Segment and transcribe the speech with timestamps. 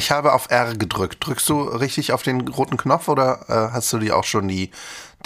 [0.00, 1.18] Ich habe auf R gedrückt.
[1.20, 4.70] Drückst du richtig auf den roten Knopf oder äh, hast du dir auch schon die,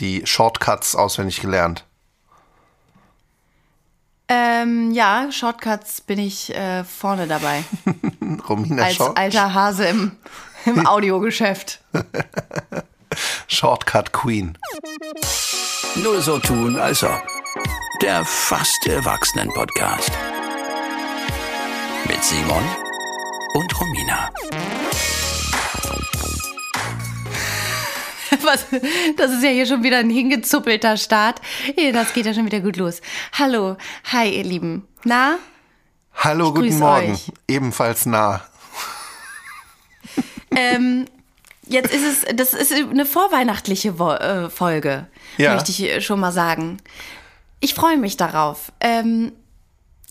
[0.00, 1.84] die Shortcuts auswendig gelernt?
[4.26, 7.62] Ähm, ja, Shortcuts bin ich äh, vorne dabei.
[8.48, 10.16] Romina Als Short alter Hase im,
[10.64, 11.80] im Audiogeschäft.
[13.46, 14.58] Shortcut Queen.
[16.02, 17.22] Nur so tun, als ob.
[18.02, 20.10] Der fast Erwachsenen-Podcast.
[22.08, 22.83] Mit Simon
[23.54, 24.30] und Romina.
[28.42, 28.66] Was,
[29.16, 31.40] das ist ja hier schon wieder ein hingezuppelter Start.
[31.92, 33.00] Das geht ja schon wieder gut los.
[33.32, 33.76] Hallo,
[34.12, 34.86] hi ihr Lieben.
[35.04, 35.38] Na?
[36.16, 37.12] Hallo, Ich guten Morgen.
[37.12, 37.32] euch.
[37.48, 38.42] Ebenfalls nah.
[40.56, 41.06] Ähm,
[41.66, 45.54] jetzt ist es, das ist eine vorweihnachtliche Wo äh, Folge, Ja.
[45.54, 46.76] möchte ich schon mal sagen.
[47.58, 48.70] Ich freue mich darauf.
[48.78, 49.32] Ähm,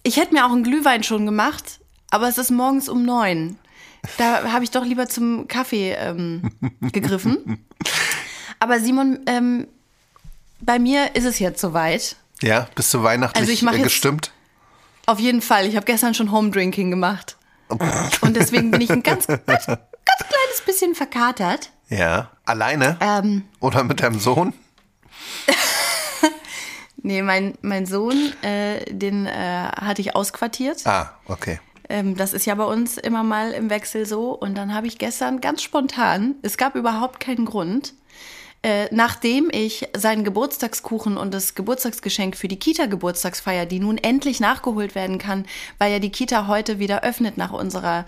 [0.04, 1.80] ich hätte mir auch einen Glühwein schon gemacht,
[2.14, 3.58] aber es ist morgens um neun.
[4.18, 7.66] Da habe ich doch lieber zum Kaffee ähm, gegriffen.
[8.60, 9.68] Aber Simon, ähm,
[10.60, 12.16] bei mir ist es jetzt soweit.
[12.44, 14.32] Ja, bist du weihnachtlich Also äh, gestimmt?
[15.08, 15.66] Auf jeden Fall.
[15.66, 17.36] Ich habe gestern schon Home Drinking gemacht.
[18.22, 21.72] Und deswegen bin ich ein ganz, ganz, ganz kleines bisschen verkatert.
[21.90, 22.30] Ja.
[22.46, 22.98] Alleine?
[23.00, 24.54] Ähm, Oder mit deinem Sohn?
[26.98, 30.86] nee, mein, mein Sohn, äh, den äh, hatte ich ausquartiert.
[30.86, 31.60] Ah, okay.
[31.94, 34.32] Ähm, das ist ja bei uns immer mal im Wechsel so.
[34.32, 37.94] Und dann habe ich gestern ganz spontan, es gab überhaupt keinen Grund,
[38.64, 44.96] äh, nachdem ich seinen Geburtstagskuchen und das Geburtstagsgeschenk für die Kita-Geburtstagsfeier, die nun endlich nachgeholt
[44.96, 45.46] werden kann,
[45.78, 48.06] weil ja die Kita heute wieder öffnet nach unserer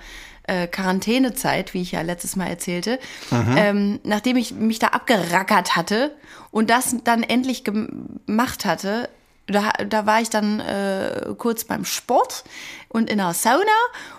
[0.48, 3.00] äh, Quarantänezeit, wie ich ja letztes Mal erzählte,
[3.32, 6.16] ähm, nachdem ich mich da abgerackert hatte
[6.50, 9.10] und das dann endlich gemacht hatte,
[9.48, 12.44] da, da war ich dann äh, kurz beim Sport
[12.90, 13.62] und in der Sauna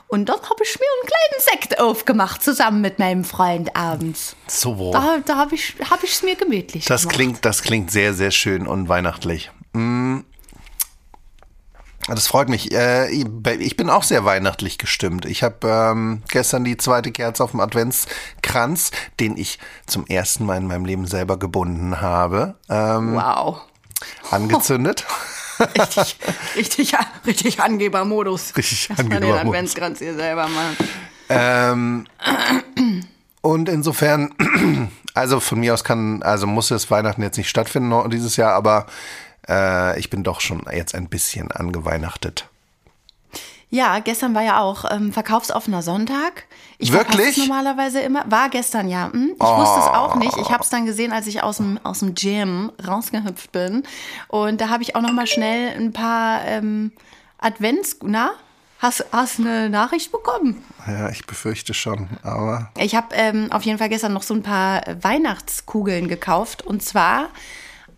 [0.08, 4.36] und dort habe ich mir einen kleinen Sekt aufgemacht, zusammen mit meinem Freund abends.
[4.46, 4.92] So.
[4.92, 7.14] Da, da habe ich es hab ich's mir gemütlich Das gemacht.
[7.16, 9.50] klingt, das klingt sehr, sehr schön und weihnachtlich.
[9.72, 10.20] Mm.
[12.08, 12.70] Das freut mich.
[12.72, 15.24] Äh, Ich bin auch sehr weihnachtlich gestimmt.
[15.24, 19.58] Ich habe ähm, gestern die zweite Kerze auf dem Adventskranz, den ich
[19.88, 23.60] zum ersten Mal in meinem Leben selber gebunden habe, ähm, Wow.
[24.30, 25.04] Angezündet.
[25.58, 26.18] Richtig,
[26.56, 26.92] richtig,
[27.26, 28.54] richtig Angebermodus.
[28.56, 29.48] Richtig Dass man den Angebermodus.
[29.48, 30.76] Adventskranz hier selber machen.
[31.28, 32.06] Ähm,
[33.40, 34.34] und insofern,
[35.14, 38.86] also von mir aus kann, also muss es Weihnachten jetzt nicht stattfinden dieses Jahr, aber
[39.48, 42.48] äh, ich bin doch schon jetzt ein bisschen angeweihnachtet.
[43.68, 46.44] Ja, gestern war ja auch ähm, verkaufsoffener Sonntag.
[46.78, 47.36] Ich Wirklich?
[47.36, 48.24] normalerweise immer.
[48.30, 49.10] War gestern ja.
[49.12, 49.32] Hm?
[49.34, 50.36] Ich wusste es auch nicht.
[50.36, 53.82] Ich habe es dann gesehen, als ich aus dem, aus dem Gym rausgehüpft bin.
[54.28, 56.92] Und da habe ich auch noch mal schnell ein paar ähm,
[57.38, 57.96] Advents...
[58.02, 58.32] Na?
[58.78, 60.62] Hast du eine Nachricht bekommen?
[60.86, 64.42] Ja, ich befürchte schon, aber Ich habe ähm, auf jeden Fall gestern noch so ein
[64.42, 66.62] paar Weihnachtskugeln gekauft.
[66.62, 67.30] Und zwar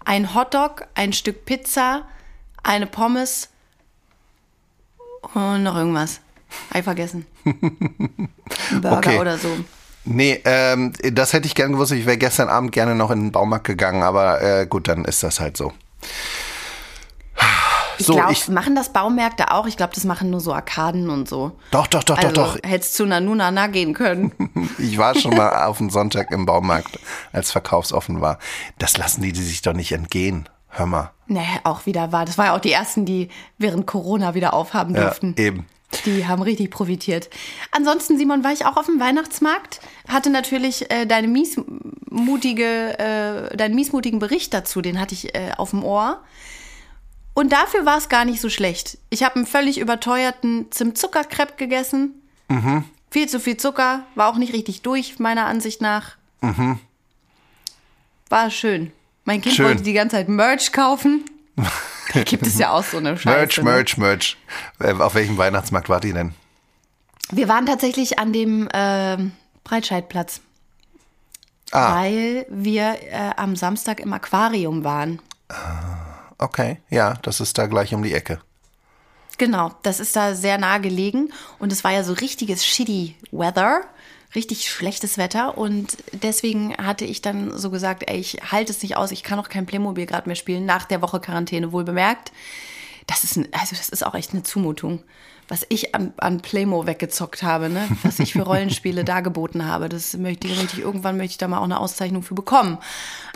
[0.04, 2.02] ein Hotdog, ein Stück Pizza,
[2.62, 3.48] eine Pommes
[5.34, 6.20] und noch irgendwas.
[6.74, 7.26] Ich vergessen.
[8.80, 9.18] Burger Okay.
[9.18, 9.48] oder so.
[10.04, 11.92] nee, ähm, das hätte ich gern gewusst.
[11.92, 15.22] Ich wäre gestern Abend gerne noch in den Baumarkt gegangen, aber äh, gut, dann ist
[15.22, 15.72] das halt so.
[18.00, 19.66] Ich So, glaube, machen das Baumärkte auch?
[19.66, 21.58] Ich glaube, das machen nur so Arkaden und so.
[21.72, 22.68] Doch, doch, doch, also, doch, doch.
[22.70, 24.32] hättest zu Nanunana gehen können.
[24.78, 26.98] Ich war schon mal auf dem Sonntag im Baumarkt,
[27.32, 28.38] als verkaufsoffen war.
[28.78, 30.48] Das lassen die, die sich doch nicht entgehen.
[30.70, 31.10] Hör mal.
[31.26, 32.24] nee, auch wieder war.
[32.24, 35.34] Das war ja auch die ersten, die während Corona wieder aufhaben Ja, durften.
[35.38, 35.66] eben.
[36.04, 37.30] Die haben richtig profitiert.
[37.70, 43.74] Ansonsten, Simon, war ich auch auf dem Weihnachtsmarkt, hatte natürlich äh, deine miesmutige, äh, deinen
[43.74, 46.22] miesmutigen Bericht dazu, den hatte ich äh, auf dem Ohr.
[47.32, 48.98] Und dafür war es gar nicht so schlecht.
[49.08, 52.20] Ich habe einen völlig überteuerten Zimt-Zucker-Crepe gegessen.
[53.10, 56.16] Viel zu viel Zucker, war auch nicht richtig durch, meiner Ansicht nach.
[58.28, 58.92] War schön.
[59.28, 59.66] Mein Kind Schön.
[59.66, 61.24] wollte die ganze Zeit Merch kaufen.
[62.14, 63.28] Da gibt es ja auch so eine Scheiße.
[63.36, 63.64] Merch, ne?
[63.64, 64.36] Merch, Merch.
[64.80, 66.32] Äh, Auf welchem Weihnachtsmarkt wart ihr denn?
[67.30, 70.40] Wir waren tatsächlich an dem ähm, Breitscheidplatz,
[71.70, 75.20] Ah, weil wir äh, am Samstag im Aquarium waren.
[76.38, 76.80] okay.
[76.88, 78.40] Ja, das ist da gleich um die Ecke.
[79.36, 83.82] Genau, das ist da sehr nah gelegen und es war ja so richtiges shitty Weather,
[84.38, 88.96] richtig schlechtes Wetter und deswegen hatte ich dann so gesagt, ey, ich halte es nicht
[88.96, 92.30] aus, ich kann auch kein Playmobil gerade mehr spielen, nach der Woche Quarantäne wohl bemerkt.
[93.08, 95.02] Das ist, ein, also das ist auch echt eine Zumutung,
[95.48, 97.88] was ich an, an Playmo weggezockt habe, ne?
[98.04, 99.88] was ich für Rollenspiele dargeboten habe.
[99.88, 102.78] Das möchte ich irgendwann möchte ich da mal auch eine Auszeichnung für bekommen.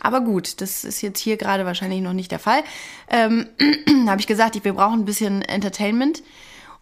[0.00, 2.62] Aber gut, das ist jetzt hier gerade wahrscheinlich noch nicht der Fall.
[3.08, 3.48] Ähm,
[4.06, 6.22] habe ich gesagt, ich, wir brauchen ein bisschen Entertainment.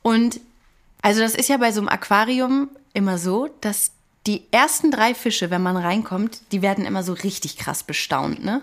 [0.03, 0.41] Und
[1.01, 3.93] also das ist ja bei so einem Aquarium immer so, dass
[4.27, 8.63] die ersten drei Fische, wenn man reinkommt, die werden immer so richtig krass bestaunt, ne?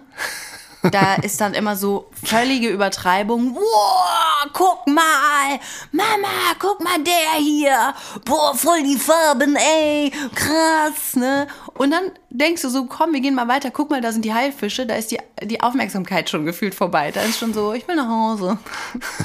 [0.92, 3.56] Da ist dann immer so völlige Übertreibung.
[3.56, 5.60] Wow, guck mal,
[5.92, 7.94] Mama, guck mal der hier.
[8.24, 11.48] Boah, voll die Farben, ey, krass, ne?
[11.78, 13.70] Und dann denkst du so, komm, wir gehen mal weiter.
[13.72, 14.86] Guck mal, da sind die Haifische.
[14.86, 17.12] Da ist die, die Aufmerksamkeit schon gefühlt vorbei.
[17.12, 18.58] Da ist schon so, ich will nach Hause.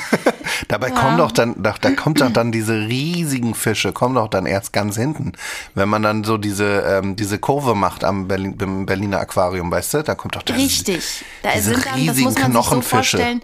[0.69, 4.47] Dabei kommen doch dann, da, da kommt doch dann diese riesigen Fische, kommen doch dann
[4.47, 5.33] erst ganz hinten.
[5.75, 9.95] Wenn man dann so diese, ähm, diese Kurve macht am Berlin, beim Berliner Aquarium, weißt
[9.95, 11.25] du, da kommt doch das, Richtig.
[11.43, 13.43] Da diese sind dann, das riesigen muss man sich so vorstellen.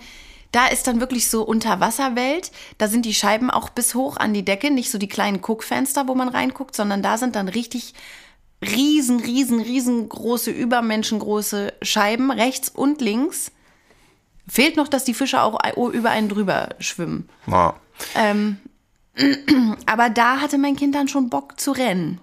[0.53, 2.51] Da ist dann wirklich so Unterwasserwelt.
[2.79, 6.09] Da sind die Scheiben auch bis hoch an die Decke, nicht so die kleinen Guckfenster,
[6.09, 7.95] wo man reinguckt, sondern da sind dann richtig
[8.63, 13.53] riesen, riesen, riesengroße, übermenschengroße Scheiben rechts und links.
[14.49, 15.59] Fehlt noch, dass die Fische auch
[15.93, 17.29] über einen drüber schwimmen.
[17.47, 17.75] Ja.
[19.87, 22.21] Aber da hatte mein Kind dann schon Bock zu rennen.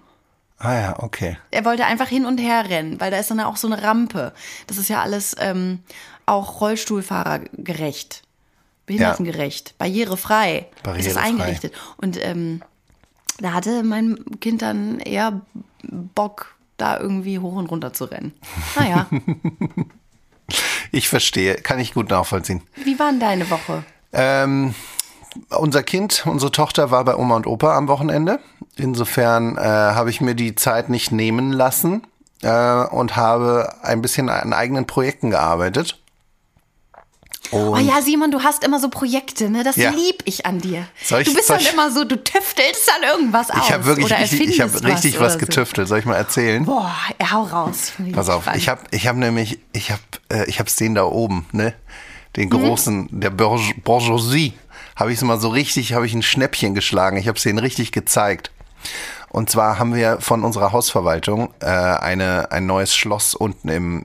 [0.58, 1.36] Ah ja, okay.
[1.50, 4.32] Er wollte einfach hin und her rennen, weil da ist dann auch so eine Rampe.
[4.66, 5.80] Das ist ja alles ähm,
[6.24, 8.22] auch Rollstuhlfahrergerecht,
[8.86, 11.14] behindertengerecht, barrierefrei, ist Barrierefrei.
[11.14, 11.74] das eingerichtet.
[11.98, 12.62] Und ähm,
[13.38, 15.42] da hatte mein Kind dann eher
[16.14, 18.32] Bock, da irgendwie hoch und runter zu rennen.
[18.76, 19.06] Naja,
[20.92, 22.62] Ich verstehe, kann ich gut nachvollziehen.
[22.84, 23.82] wie war denn deine Woche?
[24.12, 24.74] Ähm,
[25.50, 28.38] unser Kind, unsere Tochter war bei Oma und Opa am Wochenende.
[28.76, 32.06] Insofern äh, habe ich mir die Zeit nicht nehmen lassen
[32.42, 35.98] äh, und habe ein bisschen an eigenen Projekten gearbeitet.
[37.52, 39.62] Oh Und ja, Simon, du hast immer so Projekte, ne?
[39.64, 39.90] Das Ja.
[39.90, 40.86] lieb ich an dir.
[41.04, 43.58] Soll ich- du bist dann ich- immer so, du tüftelst dann irgendwas aus.
[43.64, 45.38] ich habe wirklich oder richtig, ich habe richtig was, so.
[45.38, 45.88] getüftelt.
[45.88, 46.64] Soll ich mal erzählen?
[46.64, 46.94] Boah,
[47.30, 47.92] hau raus.
[48.12, 48.56] Pass auf, gespannt.
[48.58, 50.00] ich habe ich hab nämlich, ich habe
[50.30, 51.74] äh, ich hab's den da oben, ne?
[52.36, 54.52] Den großen, der Bourge- Bourgeoisie,
[54.94, 57.16] habe ich es mal so richtig, habe ich ein Schnäppchen geschlagen.
[57.16, 58.50] Ich habe es denen richtig gezeigt.
[59.30, 64.04] Und zwar haben wir von unserer Hausverwaltung äh, eine, ein neues Schloss unten im,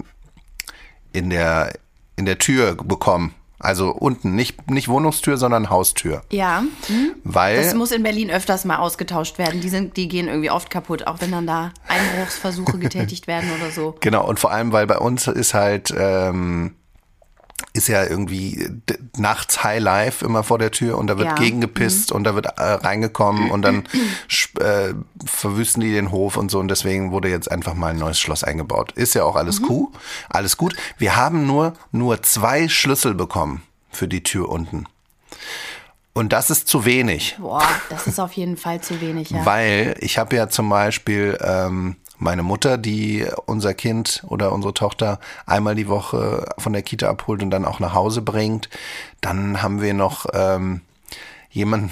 [1.14, 1.74] in, der,
[2.22, 3.34] in der Tür bekommen.
[3.58, 6.24] Also unten, nicht, nicht Wohnungstür, sondern Haustür.
[6.32, 7.16] Ja, hm?
[7.24, 9.62] Weil das muss in Berlin öfters mal ausgetauscht werden.
[9.62, 13.72] Die, sind, die gehen irgendwie oft kaputt, auch wenn dann da Einbruchsversuche getätigt werden oder
[13.72, 13.96] so.
[14.02, 16.76] Genau, und vor allem, weil bei uns ist halt, ähm,
[17.74, 18.70] ist ja irgendwie
[19.18, 21.34] nachts High Life immer vor der Tür und da wird Ja.
[21.36, 21.40] Mhm.
[21.40, 23.84] gegengepisst und da wird äh, reingekommen und dann
[24.60, 24.94] äh,
[25.26, 28.44] verwüsten die den Hof und so und deswegen wurde jetzt einfach mal ein neues Schloss
[28.44, 28.92] eingebaut.
[28.94, 29.66] Ist ja auch alles Mhm.
[29.70, 29.88] cool,
[30.30, 30.76] alles gut.
[30.98, 34.86] Wir haben nur, nur zwei Schlüssel bekommen für die Tür unten.
[36.14, 37.38] Und das ist zu wenig.
[37.40, 39.46] Boah, das ist auf jeden Fall zu wenig, ja.
[39.46, 45.20] Weil ich habe ja zum Beispiel ähm, meine Mutter, die unser Kind oder unsere Tochter
[45.48, 48.70] einmal die Woche von der Kita abholt und dann auch nach Hause bringt.
[49.22, 50.82] Dann haben wir noch ähm,
[51.50, 51.92] jemanden,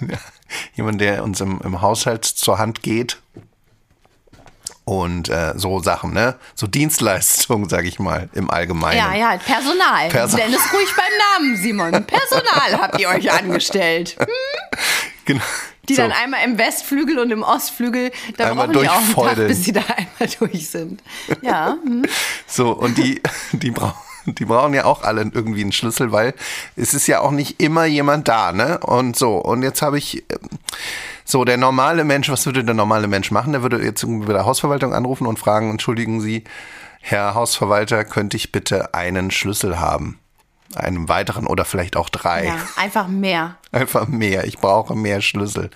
[0.74, 3.18] jemand, der uns im, im Haushalt zur Hand geht.
[4.84, 6.34] Und äh, so Sachen, ne?
[6.56, 8.98] So Dienstleistungen, sag ich mal, im Allgemeinen.
[8.98, 10.08] Ja, ja, Personal.
[10.08, 11.12] Perso- Nenn es ruhig beim
[11.44, 12.04] Namen, Simon.
[12.04, 14.16] Personal habt ihr euch angestellt.
[14.26, 14.26] Hm?
[15.24, 15.42] Genau.
[15.88, 16.02] Die so.
[16.02, 19.64] dann einmal im Westflügel und im Ostflügel, da Einmal brauchen die auch einen Tag, bis
[19.64, 21.02] sie da einmal durch sind.
[21.42, 22.04] Ja, hm.
[22.46, 23.20] So, und die,
[23.52, 23.98] die brauchen.
[24.24, 26.34] Die brauchen ja auch alle irgendwie einen Schlüssel, weil
[26.76, 28.78] es ist ja auch nicht immer jemand da, ne?
[28.78, 30.48] Und so, und jetzt habe ich, ähm,
[31.24, 33.52] so, der normale Mensch, was würde der normale Mensch machen?
[33.52, 36.44] Der würde jetzt irgendwie bei der Hausverwaltung anrufen und fragen, entschuldigen Sie,
[37.00, 40.20] Herr Hausverwalter, könnte ich bitte einen Schlüssel haben?
[40.74, 42.46] Einen weiteren oder vielleicht auch drei.
[42.46, 43.56] ja, einfach mehr.
[43.72, 44.44] Einfach mehr.
[44.44, 45.70] Ich brauche mehr Schlüssel.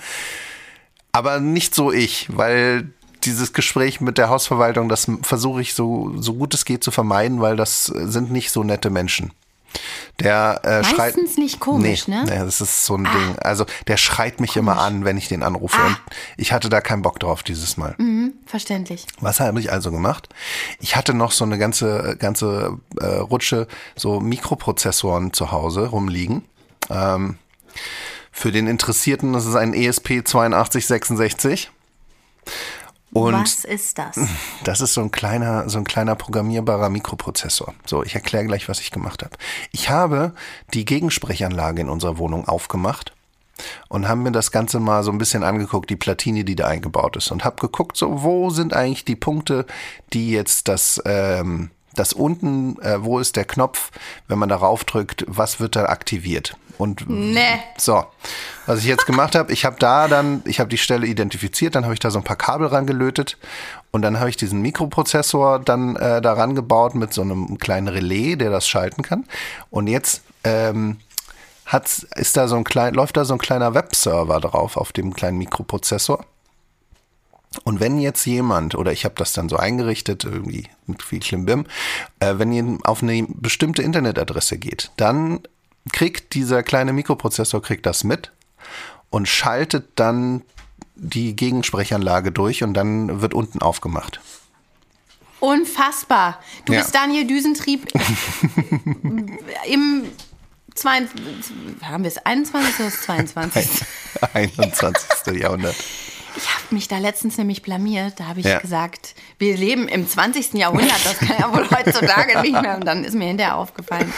[1.13, 2.91] Aber nicht so ich, weil
[3.25, 7.41] dieses Gespräch mit der Hausverwaltung, das versuche ich so, so gut es geht zu vermeiden,
[7.41, 9.33] weil das sind nicht so nette Menschen.
[10.21, 11.17] Der äh, schreit.
[11.17, 12.25] Meistens nicht komisch, nee, ne?
[12.25, 13.39] Nee, das ist so ein Ding.
[13.39, 15.81] Also der schreit mich immer an, wenn ich den anrufe.
[15.83, 15.99] Und
[16.37, 17.95] ich hatte da keinen Bock drauf dieses Mal.
[17.99, 19.07] Hm, verständlich.
[19.21, 20.29] Was habe ich also gemacht?
[20.81, 26.45] Ich hatte noch so eine ganze, ganze äh, Rutsche so Mikroprozessoren zu Hause rumliegen.
[26.89, 27.37] Ähm,
[28.33, 31.71] für den Interessierten, das ist ein ESP 8266.
[33.17, 34.19] Und Was ist das?
[34.65, 37.75] das ist so ein kleiner, so ein kleiner programmierbarer Mikroprozessor.
[37.87, 39.35] So, ich erkläre gleich, was ich gemacht habe.
[39.73, 40.33] Ich habe
[40.75, 43.13] die Gegensprechanlage in unserer Wohnung aufgemacht
[43.89, 47.17] und haben mir das Ganze mal so ein bisschen angeguckt, die Platine, die da eingebaut
[47.17, 49.65] ist und habe geguckt, so wo sind eigentlich die Punkte,
[50.13, 53.91] die jetzt das ähm, das unten, äh, wo ist der Knopf,
[54.29, 56.57] wenn man darauf drückt, was wird da aktiviert?
[56.79, 57.41] Und Nee.
[57.79, 58.05] so,
[58.67, 61.85] was ich jetzt gemacht habe, ich habe da dann, ich habe die Stelle identifiziert, dann
[61.85, 63.39] habe ich da so ein paar Kabel rangelötet
[63.93, 68.37] und dann habe ich diesen Mikroprozessor dann äh, daran gebaut mit so einem kleinen Relais,
[68.37, 69.25] der das schalten kann.
[69.71, 70.99] Und jetzt ähm,
[71.65, 75.15] hat's, ist da so ein klein, läuft da so ein kleiner Webserver drauf auf dem
[75.15, 76.27] kleinen Mikroprozessor.
[77.67, 81.67] Und wenn jetzt jemand, oder ich habe das dann so eingerichtet, irgendwie mit viel Klimbim,
[82.21, 85.41] äh, wenn ihr auf eine bestimmte Internetadresse geht, dann
[85.93, 88.31] kriegt dieser kleine Mikroprozessor kriegt das mit
[89.11, 90.43] und schaltet dann
[90.95, 94.21] die Gegensprechanlage durch und dann wird unten aufgemacht.
[95.41, 96.39] Unfassbar.
[96.67, 96.83] Du Ja.
[96.83, 97.89] bist Daniel Düsentrieb
[99.69, 100.05] im
[100.77, 103.69] 22, haben wir es 21 oder das 22?
[104.35, 105.35] 21.
[105.41, 105.75] Jahrhundert.
[106.37, 108.21] Ich habe mich da letztens nämlich blamiert.
[108.21, 108.59] Da habe ich Ja.
[108.59, 110.55] gesagt, wir leben im 20.
[110.55, 111.05] Jahrhundert.
[111.05, 112.77] Das kann ja wohl heutzutage nicht mehr.
[112.77, 114.13] Und dann ist mir hinterher aufgefallen.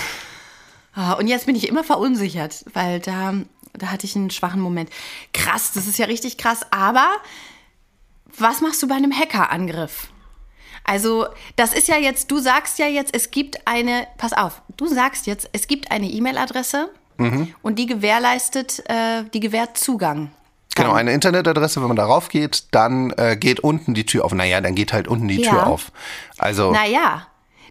[0.95, 3.35] Ah, Und jetzt bin ich immer verunsichert, weil da,
[3.75, 4.91] da hatte ich einen schwachen Moment.
[5.33, 6.61] Krass, das ist ja richtig krass.
[6.73, 7.07] Aber
[8.37, 10.09] was machst du bei einem Hackerangriff?
[10.85, 14.87] Also, das ist ja jetzt, du sagst ja jetzt, es gibt eine, pass auf, du
[14.87, 16.91] sagst jetzt, es gibt eine E-Mail-Adresse
[17.63, 20.31] und die gewährleistet, äh, die gewährt Zugang.
[20.79, 24.33] Genau, eine Internetadresse, wenn man darauf geht, dann äh, geht unten die Tür auf.
[24.33, 25.51] Naja, dann geht halt unten die Ja.
[25.51, 25.93] Tür auf.
[26.39, 27.27] Also, Naja,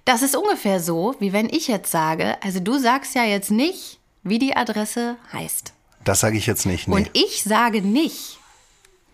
[0.06, 4.00] das ist ungefähr so, wie wenn ich jetzt sage, also du sagst ja jetzt nicht,
[4.24, 5.74] wie die Adresse heißt.
[6.04, 6.88] das sage ich jetzt nicht.
[6.88, 6.96] Nee.
[6.96, 8.40] Und ich sage nicht,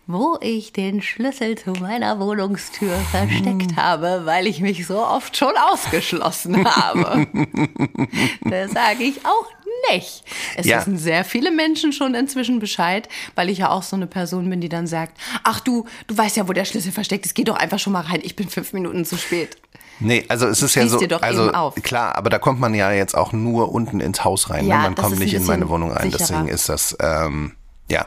[0.06, 5.54] wo ich den Schlüssel zu meiner Wohnungstür versteckt habe, weil ich mich so oft schon
[5.70, 7.26] ausgeschlossen habe.
[8.44, 9.46] das sage ich auch
[9.92, 10.24] nicht.
[10.56, 10.78] Es Ja.
[10.78, 14.60] wissen sehr viele Menschen schon inzwischen Bescheid, weil ich ja auch so eine Person bin,
[14.60, 17.56] die dann sagt, ach du, du weißt ja, wo der Schlüssel versteckt ist, geh doch
[17.56, 19.56] einfach schon mal rein, ich bin fünf Minuten zu spät.
[20.00, 21.74] Nee, also es ist ja so, also eben auf.
[21.76, 24.66] klar, aber da kommt man ja jetzt auch nur unten ins Haus rein.
[24.66, 24.82] Ja, ne?
[24.84, 26.10] Man kommt ein nicht in meine Wohnung rein.
[26.10, 26.18] sicherer.
[26.18, 27.52] Deswegen ist das, ähm,
[27.88, 28.06] ja.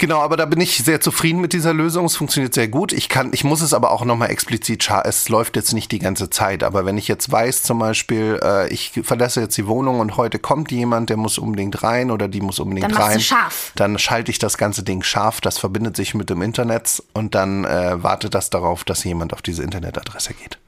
[0.00, 2.06] Genau, aber da bin ich sehr zufrieden mit dieser Lösung.
[2.06, 2.90] Es funktioniert sehr gut.
[2.94, 5.98] Ich kann, ich muss es aber auch nochmal explizit scha Es läuft jetzt nicht die
[5.98, 6.64] ganze Zeit.
[6.64, 10.38] Aber wenn ich jetzt weiß, zum Beispiel, äh, ich verlasse jetzt die Wohnung und heute
[10.38, 13.20] kommt jemand, der muss unbedingt rein oder die muss unbedingt Dann rein.
[13.20, 13.72] scharf.
[13.76, 15.42] Dann schalte ich das ganze Ding scharf.
[15.42, 19.42] Das verbindet sich mit dem Internet und dann äh, wartet das darauf, dass jemand auf
[19.42, 20.58] diese Internetadresse geht.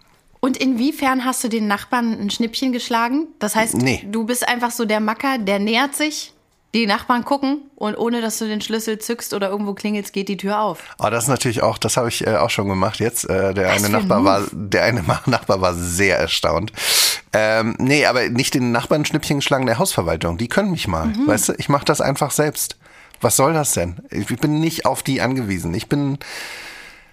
[0.40, 3.28] Und inwiefern hast du den Nachbarn ein Schnippchen geschlagen?
[3.38, 4.06] Das heißt, Nee.
[4.10, 6.34] du bist einfach so der Macker, der nähert sich,
[6.74, 10.38] die Nachbarn gucken und ohne dass du den Schlüssel zückst oder irgendwo klingelst, geht die
[10.38, 10.82] Tür auf.
[10.98, 13.28] Oh, das ist natürlich auch, das habe ich äh, auch schon gemacht jetzt.
[13.28, 16.72] Äh, der Was eine ein Nachbar war, der eine Nachbar war sehr erstaunt.
[17.34, 20.38] Ähm, nee, aber nicht den Nachbarn Schnippchen geschlagen der Hausverwaltung.
[20.38, 21.06] Die können mich mal.
[21.06, 21.26] Mhm.
[21.26, 22.78] Weißt du, ich mache das einfach selbst.
[23.20, 24.00] Was soll das denn?
[24.10, 25.74] Ich bin nicht auf die angewiesen.
[25.74, 26.18] Ich bin,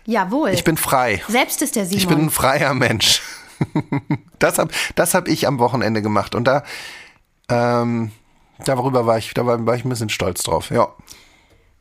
[0.06, 0.50] Jawohl.
[0.52, 1.22] ich bin frei.
[1.28, 2.00] Selbst ist der Simon.
[2.00, 3.22] Ich bin ein freier Mensch.
[4.40, 6.34] das habe das hab ich am Wochenende gemacht.
[6.34, 6.64] Und da,
[7.50, 8.12] ähm,
[8.66, 10.70] darüber war ich, da war, ich ein bisschen stolz drauf.
[10.70, 10.94] Ja.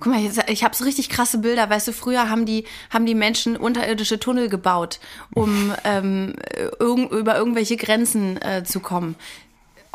[0.00, 1.68] Guck mal, jetzt, ich habe so richtig krasse Bilder.
[1.68, 5.00] Weißt du, früher haben die, haben die Menschen unterirdische Tunnel gebaut,
[5.35, 6.35] um ähm,
[6.78, 9.16] irg über irgendwelche Grenzen äh, zu kommen.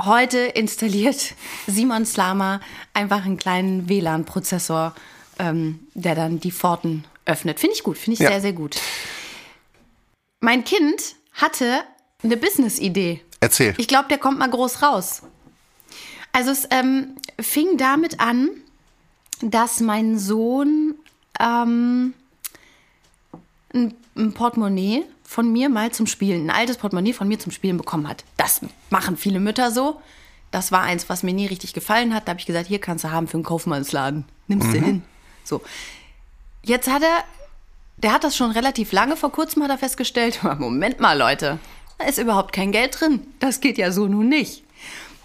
[0.02, 1.36] Heute installiert
[1.68, 2.60] Simon Slama
[2.94, 4.94] einfach einen kleinen WLAN-Prozessor,
[5.40, 7.60] ähm, der dann die Pforten öffnet.
[7.60, 8.30] Finde ich gut, finde ich Ja.
[8.30, 8.78] sehr, sehr gut.
[10.42, 11.84] Mein Kind hatte
[12.22, 13.22] eine Business-Idee.
[13.40, 13.74] Erzähl.
[13.78, 15.22] Ich glaube, der kommt mal groß raus.
[16.34, 18.50] Also es ähm, fing damit an,
[19.42, 20.96] dass mein Sohn
[21.40, 22.14] ähm,
[23.74, 27.78] ein, ein Portemonnaie von mir mal zum Spielen, ein altes Portemonnaie von mir zum Spielen
[27.78, 28.24] bekommen hat.
[28.38, 30.02] Das machen viele Mütter so.
[30.52, 32.28] Das war eins, was mir nie richtig gefallen hat.
[32.28, 34.26] Da habe ich gesagt, hier kannst du haben für einen Kaufmannsladen.
[34.48, 35.04] Nimmst du hin.
[35.44, 35.62] So.
[36.64, 37.24] Jetzt hat er,
[37.98, 41.60] der hat das schon relativ lange, vor kurzem hat er festgestellt, Moment mal Leute,
[41.98, 43.28] da ist überhaupt kein Geld drin.
[43.40, 44.64] Das geht ja so nun nicht.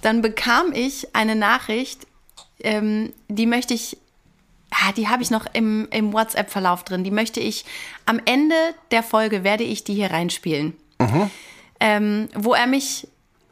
[0.03, 2.07] Dann bekam ich eine Nachricht,
[2.61, 3.97] ähm, die möchte ich,
[4.71, 7.65] ah, die habe ich noch im, im WhatsApp-Verlauf drin, die möchte ich,
[8.07, 8.57] am Ende
[8.91, 10.77] der Folge werde ich die hier reinspielen.
[11.81, 13.09] Ähm, wo er mich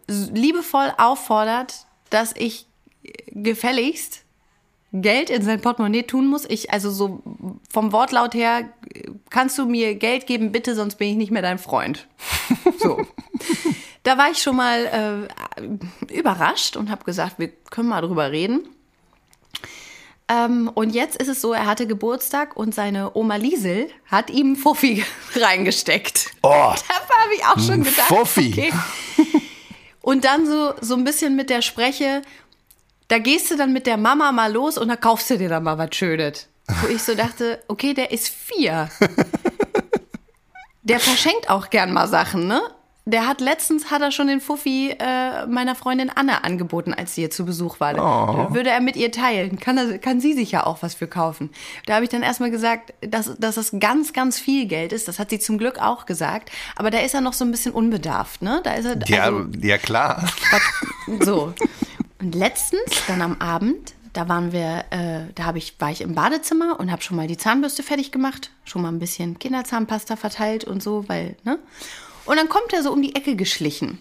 [0.09, 2.67] liebevoll auffordert, dass ich
[3.29, 4.23] gefälligst
[4.93, 6.45] Geld in sein Portemonnaie tun muss.
[6.45, 7.23] Ich, also so
[7.71, 8.69] vom Wortlaut her,
[9.31, 12.07] kannst du mir Geld geben, bitte, sonst bin ich nicht mehr dein Freund.
[12.79, 13.07] So.
[14.06, 15.28] Da war ich schon mal
[15.60, 18.68] äh, überrascht und habe gesagt, wir können mal drüber reden.
[20.28, 24.54] Ähm, und jetzt ist es so, er hatte Geburtstag und seine Oma Liesel hat ihm
[24.54, 26.30] Fuffi reingesteckt.
[26.42, 28.06] Oh, Da habe ich auch schon gedacht.
[28.06, 28.52] Fuffi.
[28.52, 28.72] Okay.
[30.02, 32.22] Und dann so, so ein bisschen mit der Spreche,
[33.08, 35.64] da gehst du dann mit der Mama mal los und da kaufst du dir dann
[35.64, 36.48] mal was Schönes.
[36.80, 38.88] Wo ich so dachte, okay, der ist vier.
[40.82, 42.62] Der verschenkt auch gern mal Sachen, ne?
[43.08, 47.20] Der hat letztens hat er schon den Fuffi äh, meiner Freundin Anna angeboten, als sie
[47.22, 47.94] hier zu Besuch war.
[47.94, 48.00] Da
[48.52, 51.50] Würde er mit ihr teilen, kann, er, kann sie sich ja auch was für kaufen.
[51.86, 55.06] Da habe ich dann erstmal gesagt, dass, dass das ganz, ganz viel Geld ist.
[55.06, 56.50] Das hat sie zum Glück auch gesagt.
[56.75, 58.60] Aber da ist er noch so ein bisschen unbedarft, ne?
[58.64, 60.28] Da ist er, ja, also, ja klar.
[61.20, 61.54] so.
[62.20, 66.16] Und letztens, dann am Abend, da waren wir, äh, da habe ich, war ich im
[66.16, 70.64] Badezimmer und habe schon mal die Zahnbürste fertig gemacht, schon mal ein bisschen Kinderzahnpasta verteilt
[70.64, 71.60] und so, weil, ne?
[72.26, 73.99] Und dann kommt er so um die Ecke geschlichen.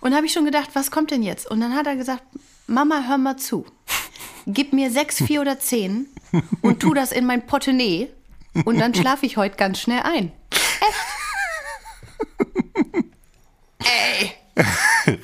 [0.00, 1.50] Und habe ich schon gedacht, was kommt denn jetzt?
[1.50, 2.22] Und dann hat er gesagt,
[2.66, 3.66] Mama, hör mal zu.
[4.46, 6.06] Gib mir sechs, vier oder zehn
[6.62, 8.08] und tu das in mein Portemonnaie
[8.64, 10.32] und dann schlafe ich heute ganz schnell ein.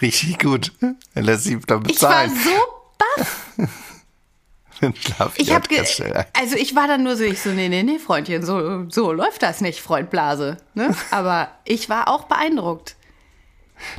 [0.01, 0.73] Richtig gut.
[1.15, 2.41] Er lässt sich da Ich war bezahlen.
[2.45, 2.51] so
[2.99, 3.47] baff.
[4.99, 5.69] Schlaf ich, habe
[6.33, 9.43] also ich war dann nur so ich so nee nee nee Freundchen so so läuft
[9.43, 10.95] das nicht Freund Blase ne?
[11.11, 12.97] Aber ich war auch beeindruckt.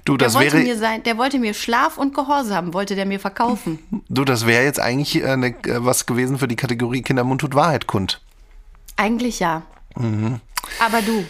[0.05, 3.05] Du, der das wollte wäre, mir sein der wollte mir Schlaf und Gehorsam wollte der
[3.05, 3.79] mir verkaufen.
[4.09, 7.55] Du, das wäre jetzt eigentlich äh, ne, äh, was gewesen für die Kategorie Kindermund tut
[7.55, 8.21] Wahrheit kund.
[8.97, 9.63] eigentlich ja.
[9.97, 10.41] Mhm.
[10.79, 11.25] aber du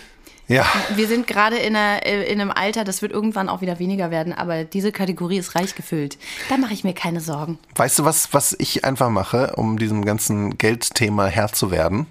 [0.47, 3.79] Ja, wir sind gerade in, einer, äh, in einem Alter das wird irgendwann auch wieder
[3.79, 6.17] weniger werden aber diese Kategorie ist reich gefüllt
[6.49, 10.05] da mache ich mir keine Sorgen weißt du was, was ich einfach mache, um diesem
[10.05, 12.07] ganzen Geldthema Herr zu werden?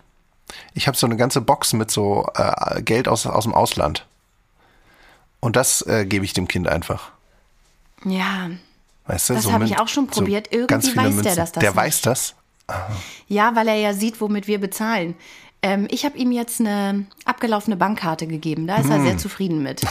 [0.74, 4.06] Ich habe so eine ganze Box mit so äh, Geld aus, aus dem Ausland.
[5.40, 7.10] Und das äh, gebe ich dem Kind einfach.
[8.04, 8.50] ja
[9.06, 10.48] Weißt du, Das so habe ich auch schon probiert.
[10.50, 11.36] Irgendwie ganz viele weiß der Münzen.
[11.36, 11.76] das, das Der nicht.
[11.76, 12.34] weiß das?
[13.28, 15.14] Ja, weil er ja sieht, womit wir bezahlen.
[15.64, 18.66] Ähm, ich habe ihm jetzt eine abgelaufene Bankkarte gegeben.
[18.66, 19.80] Da ist er sehr zufrieden mit.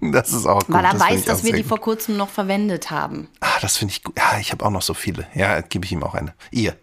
[0.00, 0.74] Das ist auch gut.
[0.74, 1.68] Weil er das weiß, dass wir die gut.
[1.68, 3.28] vor kurzem noch verwendet haben.
[3.40, 4.16] Ah, das finde ich gut.
[4.16, 5.26] Ja, ich habe auch noch so viele.
[5.34, 6.32] Ja, gebe ich ihm auch eine.
[6.52, 6.76] Ihr.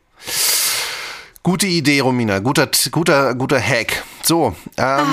[1.41, 2.39] Gute Idee, Romina.
[2.39, 4.03] Guter, guter, guter Hack.
[4.21, 5.07] So, ähm,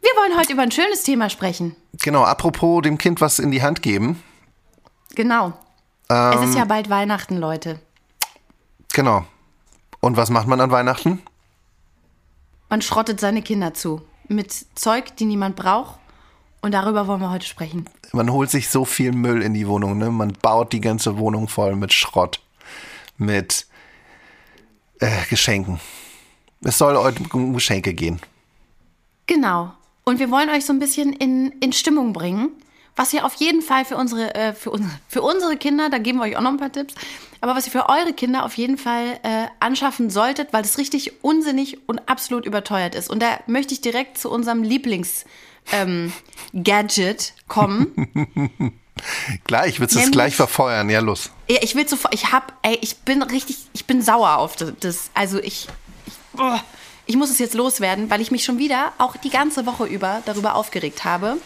[0.00, 1.74] Wir wollen heute über ein schönes Thema sprechen.
[2.00, 4.22] genau, apropos dem Kind was in die Hand geben.
[5.16, 5.52] Genau.
[6.08, 6.68] es ist ja Ähm.
[6.68, 7.80] bald Weihnachten, Leute.
[8.94, 9.24] Genau.
[10.00, 11.20] Und was macht man an Weihnachten?
[12.68, 14.02] Man schrottet seine Kinder zu.
[14.28, 15.98] Mit Zeug, die niemand braucht.
[16.62, 17.88] Und darüber wollen wir heute sprechen.
[18.12, 20.10] Man holt sich so viel Müll in die Wohnung, ne?
[20.10, 22.40] Man baut die ganze Wohnung voll mit Schrott,
[23.18, 23.66] mit
[24.98, 25.78] äh, Geschenken.
[26.62, 28.20] Es soll heute um Geschenke gehen.
[29.26, 29.72] Genau.
[30.04, 32.50] Und wir wollen euch so ein bisschen in, in Stimmung bringen,
[32.96, 36.18] was ihr auf jeden Fall für unsere, äh, für, unsere, für unsere Kinder, da geben
[36.18, 36.94] wir euch auch noch ein paar Tipps,
[37.40, 41.22] aber was ihr für eure Kinder auf jeden Fall äh, anschaffen solltet, weil das richtig
[41.22, 43.10] unsinnig und absolut überteuert ist.
[43.10, 48.72] Und da möchte ich direkt zu unserem Lieblings-Gadget kommen.
[49.44, 50.88] Gleich, willst du es gleich verfeuern?
[50.88, 51.30] Ja, los.
[51.48, 54.72] Ja, ich will sofort, ich hab, ey, ich bin richtig, ich bin sauer auf das.
[54.80, 55.68] das also ich,
[56.06, 56.56] ich, oh,
[57.04, 60.22] ich muss es jetzt loswerden, weil ich mich schon wieder auch die ganze Woche über
[60.24, 61.36] darüber aufgeregt habe.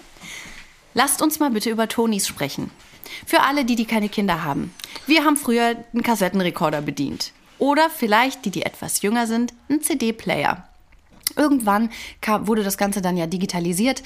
[0.94, 2.70] Lasst uns mal bitte über Tonis sprechen.
[3.26, 4.74] Für alle, die, die keine Kinder haben.
[5.06, 7.32] Wir haben früher einen Kassettenrekorder bedient.
[7.58, 10.66] Oder vielleicht, die, die etwas jünger sind, einen CD-Player.
[11.36, 14.02] Irgendwann kam, wurde das Ganze dann ja digitalisiert.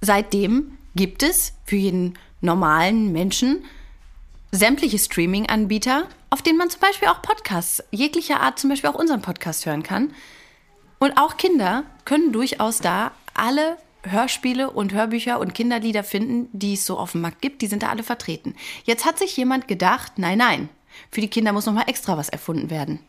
[0.00, 3.64] Seitdem gibt es für jeden normalen Menschen
[4.50, 9.22] sämtliche Streaming-Anbieter, auf denen man zum Beispiel auch Podcasts jeglicher Art, zum Beispiel auch unseren
[9.22, 10.12] Podcast hören kann.
[10.98, 16.86] Und auch Kinder können durchaus da alle Hörspiele und Hörbücher und Kinderlieder finden, die es
[16.86, 17.62] so auf dem Markt gibt.
[17.62, 18.54] Die sind da alle vertreten.
[18.84, 20.68] Jetzt hat sich jemand gedacht, nein, nein,
[21.10, 23.00] für die Kinder muss noch mal extra was erfunden werden.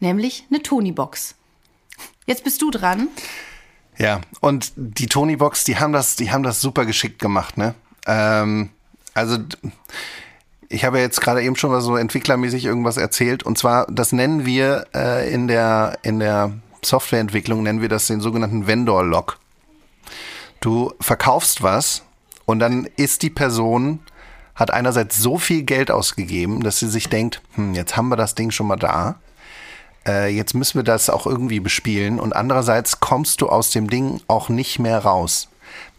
[0.00, 1.34] Nämlich eine Tony-Box.
[2.26, 3.08] Jetzt bist du dran.
[3.98, 7.74] Ja, und die Tony-Box, die haben das, die haben das super geschickt gemacht, ne?
[8.06, 8.70] Ähm,
[9.14, 9.38] also
[10.68, 14.12] ich habe ja jetzt gerade eben schon mal so entwicklermäßig irgendwas erzählt und zwar, das
[14.12, 16.52] nennen wir äh, in der in der
[16.84, 19.38] Softwareentwicklung nennen wir das den sogenannten Vendor-Log.
[20.62, 22.02] Du verkaufst was
[22.46, 23.98] und dann ist die Person
[24.54, 28.34] hat einerseits so viel Geld ausgegeben, dass sie sich denkt, hm, jetzt haben wir das
[28.34, 29.18] Ding schon mal da
[30.06, 34.20] äh, jetzt müssen wir das auch irgendwie bespielen und andererseits kommst du aus dem Ding
[34.28, 35.48] auch nicht mehr raus,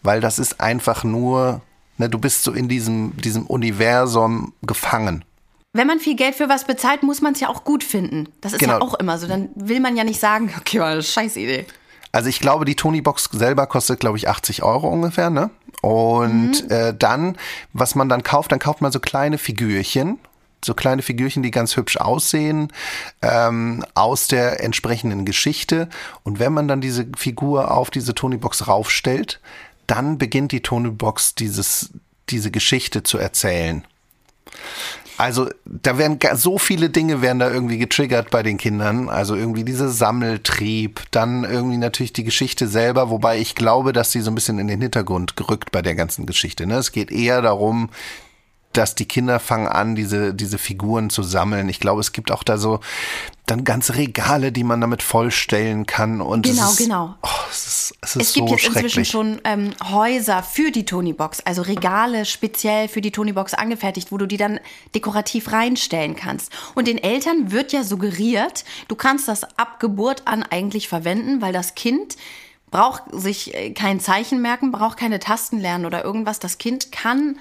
[0.02, 1.60] weil das ist einfach nur,
[1.98, 5.24] ne, du bist so in diesem, diesem Universum gefangen.
[5.72, 8.28] Wenn man viel Geld für was bezahlt, muss man es ja auch gut finden.
[8.40, 8.84] Das ist ja Genau.
[8.84, 9.26] auch immer so.
[9.26, 11.66] Dann will man ja nicht sagen, okay, war eine scheiß Idee.
[12.14, 15.50] Also ich glaube, die Tony-Box selber kostet, glaube ich, 80 Euro ungefähr, ne?
[15.82, 17.36] Und äh, dann,
[17.72, 20.20] was man dann kauft, dann kauft man so kleine Figürchen,
[20.64, 22.72] so kleine Figürchen, die ganz hübsch aussehen,
[23.20, 25.88] ähm, aus der entsprechenden Geschichte.
[26.22, 29.40] Und wenn man dann diese Figur auf diese Tony-Box raufstellt,
[29.88, 31.90] dann beginnt die Tony-Box dieses,
[32.30, 33.84] diese Geschichte zu erzählen.
[35.16, 39.08] Also da werden so viele Dinge werden da irgendwie getriggert bei den Kindern.
[39.08, 44.20] Also irgendwie dieser Sammeltrieb, dann irgendwie natürlich die Geschichte selber, wobei ich glaube, dass sie
[44.20, 46.66] so ein bisschen in den Hintergrund gerückt bei der ganzen Geschichte.
[46.66, 46.76] Ne?
[46.76, 47.90] Es geht eher darum,
[48.76, 51.68] dass die Kinder fangen an, diese, diese Figuren zu sammeln.
[51.68, 52.80] Ich glaube, es gibt auch da so
[53.46, 56.20] dann ganze Regale, die man damit vollstellen kann.
[56.20, 57.14] Und Genau, ist, genau.
[57.22, 57.28] Oh,
[58.20, 62.24] es, ist, es gibt so jetzt inzwischen schon ähm, Häuser für die Tonybox, also Regale
[62.24, 64.60] speziell für die Tonybox angefertigt, wo du die dann
[64.94, 66.52] dekorativ reinstellen kannst.
[66.74, 71.52] Und den Eltern wird ja suggeriert, du kannst das ab Geburt an eigentlich verwenden, weil
[71.52, 72.16] das Kind
[72.70, 76.40] braucht sich äh, kein Zeichen merken, braucht keine Tasten lernen oder irgendwas.
[76.40, 77.38] Das Kind kann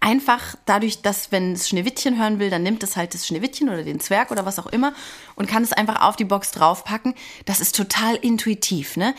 [0.00, 3.82] einfach dadurch, dass wenn es Schneewittchen hören will, dann nimmt es halt das Schneewittchen oder
[3.82, 4.92] den Zwerg oder was auch immer
[5.34, 7.14] und kann es einfach auf die Box draufpacken.
[7.44, 9.14] Das ist total intuitiv, ne?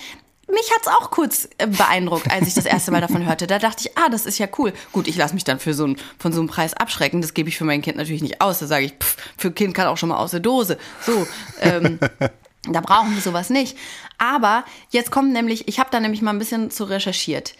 [0.49, 3.47] Mich hat's auch kurz äh, beeindruckt, als ich das erste Mal davon hörte.
[3.47, 4.71] Da dachte ich, ah, das ist ja cool.
[4.93, 7.21] Gut, ich lasse mich dann für so ein, von so einem Preis abschrecken.
[7.21, 8.59] Das gebe ich für mein Kind natürlich nicht aus.
[8.59, 10.77] Da sage ich, pff, für ein Kind kann auch schon mal aus der Dose.
[11.05, 11.27] So,
[11.59, 11.99] ähm,
[12.69, 13.77] da brauchen wir sowas nicht.
[14.17, 17.53] Aber jetzt kommt nämlich, ich habe da nämlich mal ein bisschen zu recherchiert.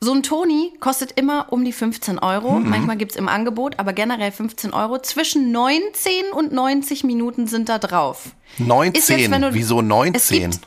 [0.00, 2.52] So ein Toni kostet immer um die 15 Euro.
[2.52, 2.70] Mhm.
[2.70, 4.98] Manchmal gibt's im Angebot, aber generell 15 Euro.
[4.98, 8.30] Zwischen 19 und 90 Minuten sind da drauf.
[8.58, 10.58] Ist 19, jetzt, wieso Es 19?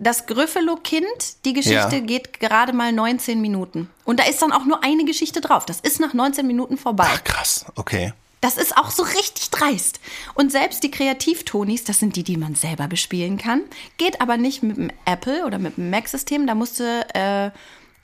[0.00, 2.00] Das Gryffalo-Kind, die Geschichte Ja.
[2.00, 3.90] geht gerade mal 19 Minuten.
[4.04, 5.66] Und da ist dann auch nur eine Geschichte drauf.
[5.66, 7.08] Das ist nach 19 Minuten vorbei.
[7.10, 8.12] Ach, krass, okay.
[8.40, 9.98] Das ist auch so richtig dreist.
[10.34, 13.62] Und selbst die Kreativtonis, das sind die, die man selber bespielen kann,
[13.96, 16.46] geht aber nicht mit dem Apple oder mit dem Mac-System.
[16.46, 17.50] Da musste äh,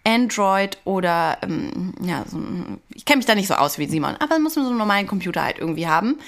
[0.06, 4.16] Android oder, ähm, ja, so, ein- ich kenne mich da nicht so aus wie Simon,
[4.18, 6.18] aber muss man so einen normalen Computer halt irgendwie haben.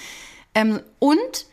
[0.55, 1.47] Ähm, und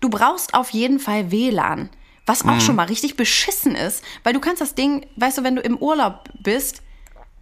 [0.00, 1.88] du brauchst auf jeden Fall WLAN.
[2.26, 5.56] Was auch schon mal richtig beschissen ist, weil du kannst das Ding, weißt du, wenn
[5.56, 6.82] du im Urlaub bist,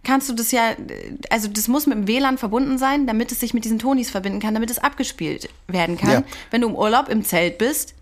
[0.03, 0.75] kannst du das ja,
[1.29, 4.41] also das muss mit dem WLAN verbunden sein, damit es sich mit diesen Tonis verbinden
[4.41, 6.11] kann, damit es abgespielt werden kann.
[6.11, 6.23] Ja.
[6.51, 7.95] Wenn du im Urlaub im Zelt bist,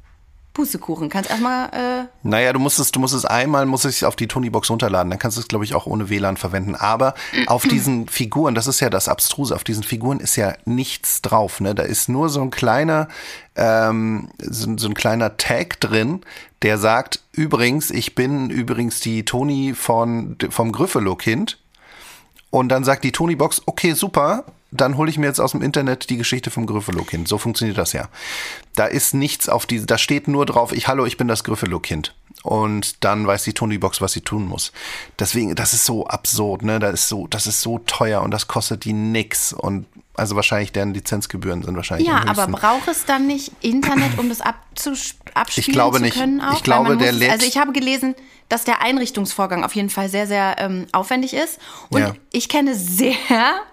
[0.54, 4.18] Pustekuchen, kannst erstmal, äh, Naja, du musst es, du musst es einmal, musst es auf
[4.18, 6.76] die Tonybox runterladen, dann kannst du es, glaube ich, auch ohne WLAN verwenden.
[6.76, 7.14] Aber
[7.48, 11.62] auf diesen Figuren, das ist ja das Abstruse, auf diesen Figuren ist ja nichts drauf.
[11.62, 11.74] Ne?
[11.74, 13.08] Da ist nur so ein kleiner,
[13.56, 16.22] ähm, so, so ein kleiner Tag drin,
[16.64, 21.60] der sagt, übrigens, ich bin übrigens die Toni von, vom Gryffalo-Kind.
[22.50, 26.10] Und dann sagt die Tony-Box, okay, super, dann hole ich mir jetzt aus dem Internet
[26.10, 27.28] die Geschichte vom Gryffalo-Kind.
[27.28, 28.08] So funktioniert das ja.
[28.76, 32.16] Da ist nichts auf diese, da steht nur drauf, ich, hallo, ich bin das Gryffalo-Kind.
[32.44, 34.72] Und dann weiß die Tony-Box, was sie tun muss.
[35.20, 36.80] Deswegen, das ist so absurd, ne?
[36.80, 39.54] Das ist so, das ist so teuer und das kostet die nix.
[39.54, 44.30] Und also wahrscheinlich deren Lizenzgebühren sind wahrscheinlich ja, aber braucht es dann nicht Internet, um
[44.30, 46.18] das abzus abspielen Ich glaube zu nicht.
[46.18, 46.54] können auch?
[46.56, 48.16] Ich glaube, der lädt- Also ich habe gelesen,
[48.52, 51.60] dass der Einrichtungsvorgang auf jeden Fall sehr, sehr ähm, aufwendig ist.
[51.90, 52.14] Und Ja.
[52.34, 53.16] ich kenne sehr,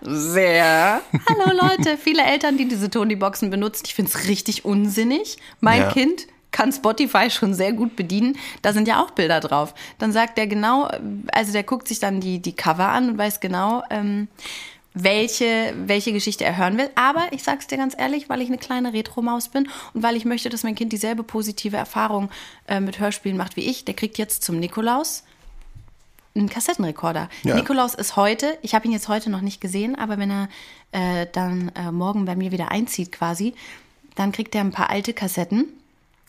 [0.03, 3.85] sehr, hallo Leute, viele Eltern, die diese Tony-Boxen benutzen.
[3.87, 5.37] Ich finde es richtig unsinnig.
[5.61, 5.93] Mein Ja.
[5.93, 8.39] Kind kann Spotify schon sehr gut bedienen.
[8.63, 9.75] Da sind ja auch Bilder drauf.
[9.99, 10.89] Dann sagt der genau,
[11.33, 14.29] also der guckt sich dann die, die Cover an und weiß genau, ähm,
[15.03, 16.91] welche, welche Geschichte er hören will.
[16.95, 20.25] Aber ich sag's dir ganz ehrlich, weil ich eine kleine Retro-Maus bin und weil ich
[20.25, 22.31] möchte, dass mein Kind dieselbe positive Erfahrung
[22.67, 25.25] äh, mit Hörspielen macht wie ich, der kriegt jetzt zum Nikolaus
[26.35, 27.29] einen Kassettenrekorder.
[27.43, 27.55] Ja.
[27.55, 30.49] Nikolaus ist heute, ich habe ihn jetzt heute noch nicht gesehen, aber wenn er
[30.93, 33.55] äh, dann äh, morgen bei mir wieder einzieht quasi,
[34.15, 35.67] dann kriegt er ein paar alte Kassetten.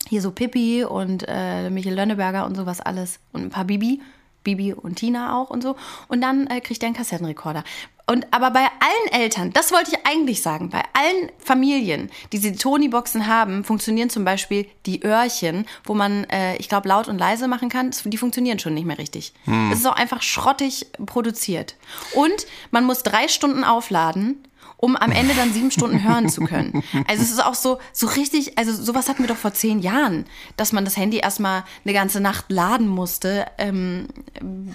[0.08, 4.00] Hier so Pippi und äh, Michael Lönneberger und sowas alles und ein paar Bibi.
[4.44, 5.76] Bibi und Tina auch und so.
[6.08, 7.64] Und dann äh, kriegt er einen Kassettenrekorder.
[8.06, 12.56] Und aber bei allen Eltern, das wollte ich eigentlich sagen, bei allen Familien, die diese
[12.56, 17.46] Tony-Boxen haben, funktionieren zum Beispiel die Öhrchen, wo man, äh, ich glaube, laut und leise
[17.46, 17.90] machen kann.
[17.90, 19.32] Das- Die funktionieren schon nicht mehr richtig.
[19.70, 21.76] Es ist auch einfach schrottig produziert.
[22.14, 24.42] Und man muss drei Stunden aufladen
[24.80, 26.82] um am Ende dann sieben Stunden hören zu können.
[27.06, 30.24] Also es ist auch so, so richtig, also sowas hatten wir doch vor zehn Jahren,
[30.56, 34.08] dass man das Handy erstmal eine ganze Nacht laden musste, ähm,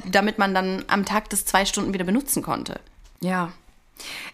[0.10, 2.80] damit man dann am Tag das zwei Stunden wieder benutzen konnte.
[3.20, 3.52] Ja.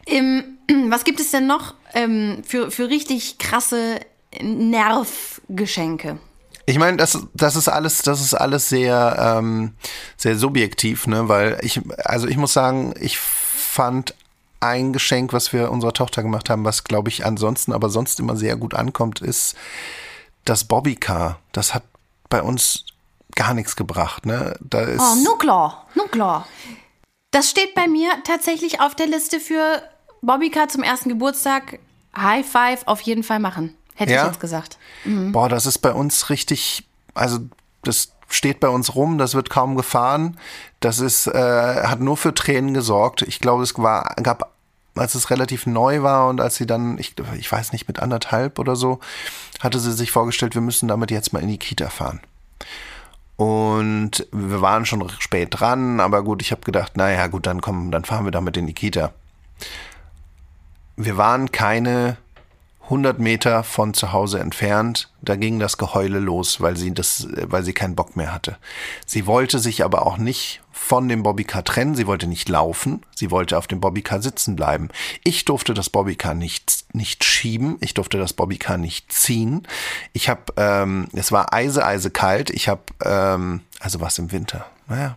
[0.06, 0.58] Ähm,
[0.90, 4.02] was gibt es denn noch ähm, für, für richtig krasse
[4.42, 6.20] Nervgeschenke?
[6.66, 9.74] Ich meine, das, das ist alles, das ist alles sehr, ähm,
[10.18, 11.28] sehr subjektiv, ne?
[11.28, 14.14] Weil ich, also ich muss sagen, ich fand
[14.62, 18.36] ein Geschenk, was wir unserer Tochter gemacht haben, was glaube ich ansonsten, aber sonst immer
[18.38, 19.56] sehr gut ankommt, ist
[20.46, 21.40] das Bobbycar.
[21.52, 21.84] Das hat
[22.30, 22.86] bei uns
[23.36, 24.56] gar nichts gebracht, ne?
[24.62, 26.48] Da ist, Oh, Nuklar, Nuklar.
[27.32, 29.82] Das steht bei mir tatsächlich auf der Liste für
[30.22, 31.80] Bobbycar zum ersten Geburtstag.
[32.16, 33.76] High Five auf jeden Fall machen.
[33.96, 34.22] Hätte Ja?
[34.24, 34.78] ich jetzt gesagt.
[35.06, 37.40] Boah, das ist bei uns richtig, also
[37.84, 40.38] das steht bei uns rum, das wird kaum gefahren.
[40.80, 43.22] Das ist, äh, hat nur für Tränen gesorgt.
[43.22, 44.52] Ich glaube, es war, gab,
[44.96, 48.60] als es relativ neu war und als sie dann, ich, ich weiß nicht, mit anderthalb
[48.60, 49.00] oder so,
[49.60, 52.22] hatte sie sich vorgestellt, wir müssen damit jetzt mal in die Kita fahren.
[53.38, 57.92] Und wir waren schon spät dran, aber gut, ich habe gedacht, naja, gut, dann kommen,
[57.92, 59.14] dann fahren wir damit in die Kita.
[60.96, 62.18] Wir waren keine
[62.92, 65.10] 100 Meter von zu Hause entfernt.
[65.22, 68.58] Da ging das Geheule los, weil sie das, weil sie keinen Bock mehr hatte.
[69.06, 71.96] Sie wollte sich aber auch nicht von dem Bobbycar trennen.
[71.96, 73.02] Sie wollte nicht laufen.
[73.16, 74.90] Sie wollte auf dem Bobbycar sitzen bleiben.
[75.24, 77.78] Ich durfte das Bobbycar nicht, nicht schieben.
[77.80, 79.66] Ich durfte das Bobbycar nicht ziehen.
[80.12, 82.50] Ich habe, ähm, es war eise, eise kalt.
[82.50, 84.66] Ich habe, ähm, also was im Winter.
[84.88, 85.16] Naja.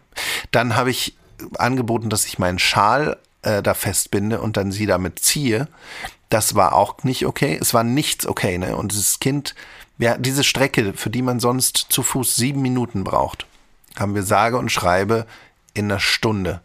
[0.53, 1.17] Dann habe ich
[1.59, 5.69] angeboten, dass ich meinen Schal äh, da festbinde und dann sie damit ziehe.
[6.29, 7.59] Das war auch nicht okay.
[7.61, 8.59] Es war nichts okay.
[8.59, 8.77] Ne?
[8.77, 9.55] Und dieses Kind,
[9.99, 13.47] ja, diese Strecke, für die man sonst zu Fuß sieben Minuten braucht,
[13.97, 15.27] haben wir sage und schreibe
[15.75, 16.61] in einer Stunde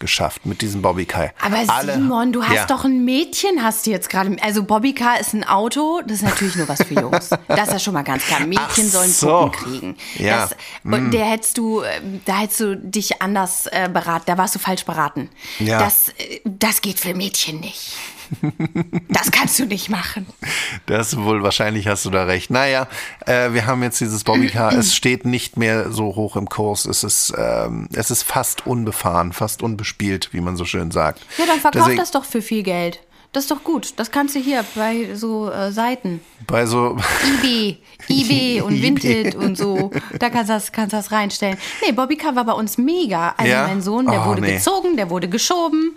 [0.00, 1.30] geschafft mit diesem Bobbycar.
[1.40, 2.66] Aber Alle- Simon, du hast Ja.
[2.66, 4.36] doch ein Mädchen, hast du jetzt gerade.
[4.42, 7.30] Also Bobbycar ist ein Auto, das ist natürlich nur was für Jungs.
[7.48, 8.40] Das ist ja schon mal ganz klar.
[8.40, 9.28] Mädchen Ach sollen so.
[9.28, 9.96] Puppen kriegen.
[10.18, 10.48] Ja.
[10.48, 14.54] Das, und der hättest du, äh, da hättest du dich anders äh, beraten, da warst
[14.54, 15.28] du falsch beraten.
[15.58, 15.78] Ja.
[15.78, 17.92] Das, äh, das geht für Mädchen nicht.
[19.08, 20.26] Das kannst du nicht machen.
[20.86, 22.50] Das wohl, wahrscheinlich hast du da recht.
[22.50, 22.86] Naja,
[23.26, 24.72] äh, wir haben jetzt dieses Bobbycar.
[24.72, 26.84] es steht nicht mehr so hoch im Kurs.
[26.86, 31.20] Es ist, ähm, es ist fast unbefahren, fast unbespielt, wie man so schön sagt.
[31.38, 33.00] Ja, dann verkauf Deswegen- das doch für viel Geld.
[33.32, 33.92] Das ist doch gut.
[33.96, 36.20] Das kannst du hier bei so äh, Seiten.
[36.48, 36.96] Bei so,
[37.38, 38.82] eBay, eBay und.
[38.82, 39.92] Vinted und so.
[40.18, 41.56] Da kannst du das, kannst das reinstellen.
[41.86, 43.32] Nee, Bobbycar war bei uns mega.
[43.36, 43.68] Also Ja?
[43.68, 44.54] mein Sohn, der Oh, wurde nee.
[44.54, 45.96] gezogen, der wurde geschoben.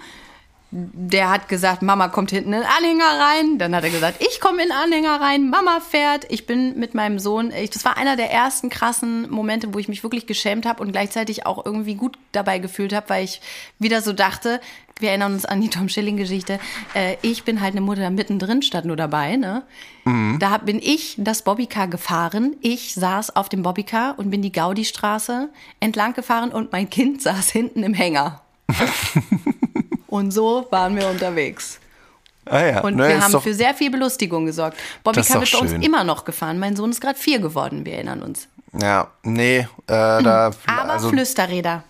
[0.76, 3.60] Der hat gesagt, Mama kommt hinten in den Anhänger rein.
[3.60, 6.26] Dann hat er gesagt, ich komme in den Anhänger rein, Mama fährt.
[6.30, 7.52] Ich bin mit meinem Sohn.
[7.52, 10.92] Ich, das war einer der ersten krassen Momente, wo ich mich wirklich geschämt habe und
[10.92, 13.40] gleichzeitig auch irgendwie gut dabei gefühlt habe, weil ich
[13.78, 14.60] wieder so dachte,
[15.00, 16.60] wir erinnern uns an die Tom Schilling-Geschichte.
[16.96, 19.36] Äh, ich bin halt eine Mutter mittendrin statt nur dabei.
[19.38, 19.62] Ne?
[20.40, 22.56] Da hab- bin ich das Bobbycar gefahren.
[22.62, 27.52] Ich saß auf dem Bobbycar und bin die Gaudi-Straße entlang gefahren und mein Kind saß
[27.52, 28.42] hinten im Hänger.
[30.14, 31.80] und so waren wir unterwegs.
[32.46, 34.78] ah ja, Und ne, wir ist haben für sehr viel Belustigung gesorgt.
[34.78, 36.60] Ist Bobbycar doch wird bei uns immer noch gefahren.
[36.60, 38.48] Mein Sohn ist gerade vier geworden, wir erinnern uns.
[38.80, 41.84] ja, nee, äh, da, Aber also, Flüsterräder.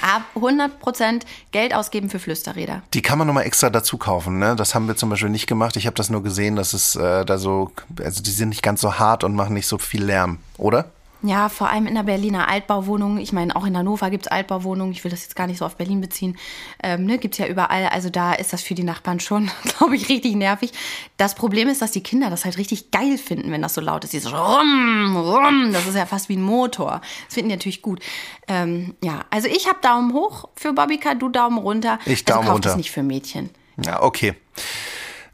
[0.00, 2.82] Ab 100% Geld ausgeben für Flüsterräder.
[2.94, 4.56] die kann man nochmal extra dazu kaufen, ne?
[4.56, 5.76] Das haben wir zum Beispiel nicht gemacht.
[5.76, 7.70] Ich habe das nur gesehen, dass es äh, da so,
[8.02, 10.86] also die sind nicht ganz so hart und machen nicht so viel Lärm, oder?
[11.26, 13.18] Ja, vor allem in der Berliner Altbauwohnung.
[13.18, 14.92] Ich meine, auch in Hannover gibt's Altbauwohnungen.
[14.92, 16.38] Ich will das jetzt gar nicht so auf Berlin beziehen.
[16.82, 17.86] Ähm, ne, gibt's ja überall.
[17.88, 20.72] Also da ist das für die Nachbarn schon, glaube ich, richtig nervig.
[21.16, 24.04] Das Problem ist, dass die Kinder das halt richtig geil finden, wenn das so laut
[24.04, 24.12] ist.
[24.12, 27.00] Dieses Rum, Rum, das ist ja fast wie ein Motor.
[27.26, 28.00] Das finden die natürlich gut.
[28.46, 31.98] Ähm, ja, also ich habe Daumen hoch für Bobbycar, du Daumen runter.
[32.04, 32.70] Ich also Daumen kauft runter.
[32.70, 33.50] es nicht für Mädchen.
[33.84, 34.34] Ja, okay.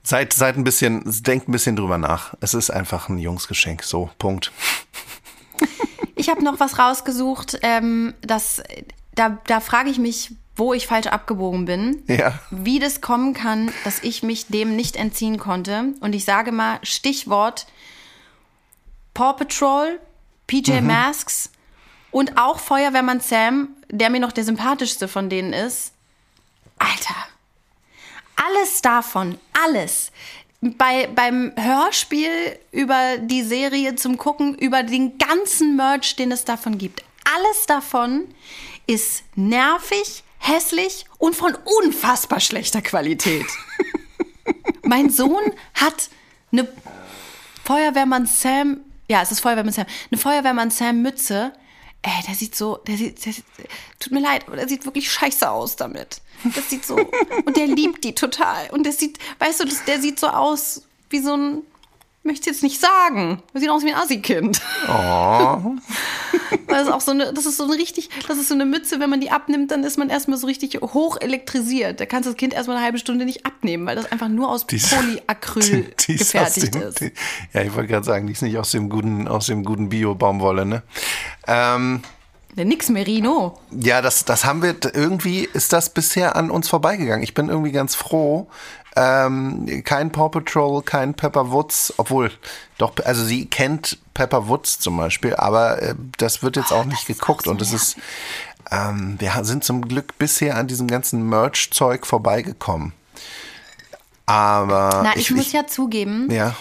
[0.05, 2.35] Seid, seid ein bisschen, denkt ein bisschen drüber nach.
[2.41, 3.85] Es ist einfach ein Jungsgeschenk.
[3.85, 4.53] So, Punkt.
[6.15, 8.63] Ich habe noch was rausgesucht, ähm, das,
[9.15, 12.03] da, da frage ich mich, wo ich falsch abgebogen bin.
[12.07, 12.39] Ja.
[12.51, 15.95] Wie das kommen kann, dass ich mich dem nicht entziehen konnte.
[16.01, 17.67] Und ich sage mal Stichwort
[19.15, 19.99] Paw Patrol,
[20.47, 20.87] PJ Mhm.
[20.87, 21.51] Masks
[22.11, 25.93] und auch Feuerwehrmann Sam, der mir noch der sympathischste von denen ist.
[26.79, 27.17] Alter,
[28.37, 30.13] alles davon, alles.
[30.65, 32.31] Bei, beim Hörspiel
[32.71, 37.03] über die Serie zum Gucken, über den ganzen Merch, den es davon gibt.
[37.37, 38.29] Alles davon
[38.87, 43.47] ist nervig, hässlich und von unfassbar schlechter Qualität.
[44.83, 46.11] mein Sohn hat
[46.53, 46.69] eine
[47.65, 51.53] Feuerwehrmann Sam, ja, es ist Feuerwehrmann Sam, eine Feuerwehrmann Sam Mütze.
[52.03, 53.45] Ey, der sieht so, der sieht, der sieht,
[54.01, 56.21] tut mir leid, aber der sieht wirklich scheiße aus damit.
[56.57, 56.97] Das sieht so,
[57.45, 58.71] und der liebt die total.
[58.71, 61.63] Und der sieht, weißt du, das, der sieht so aus wie so ein,
[62.25, 64.61] möchte jetzt nicht sagen, sieht aus wie ein Assi-Kind.
[64.89, 65.75] Oh.
[66.69, 68.99] Das ist auch so eine, das ist so eine richtig, das ist so eine Mütze,
[69.01, 72.01] wenn man die abnimmt, dann ist man erstmal so richtig hoch elektrisiert.
[72.01, 74.49] Da kannst du das Kind erstmal eine halbe Stunde nicht abnehmen, weil das einfach nur
[74.51, 77.01] aus Die ist- Polyacryl die ist gefertigt dem, ist.
[77.01, 77.13] Die,
[77.53, 80.65] ja, ich wollte gerade sagen, die ist nicht aus dem guten, aus dem guten Bio-Baumwolle,
[80.65, 80.83] ne?
[81.47, 82.03] Ähm,
[82.55, 83.59] Nix Merino.
[83.71, 87.23] ja, das, das haben wir, irgendwie ist das bisher an uns vorbeigegangen.
[87.23, 88.49] Ich bin irgendwie ganz froh.
[88.95, 92.31] Ähm, kein Paw Patrol, kein Pepper Woods, obwohl,
[92.77, 97.07] doch, also sie kennt Pepper Woods zum Beispiel, aber äh, das wird jetzt auch nicht
[97.07, 97.97] geguckt und es ist,
[98.71, 102.93] ähm, wir sind zum Glück bisher an diesem ganzen Merch-Zeug vorbeigekommen.
[104.27, 106.55] Aber Na, ich, muss ja zugeben, ja,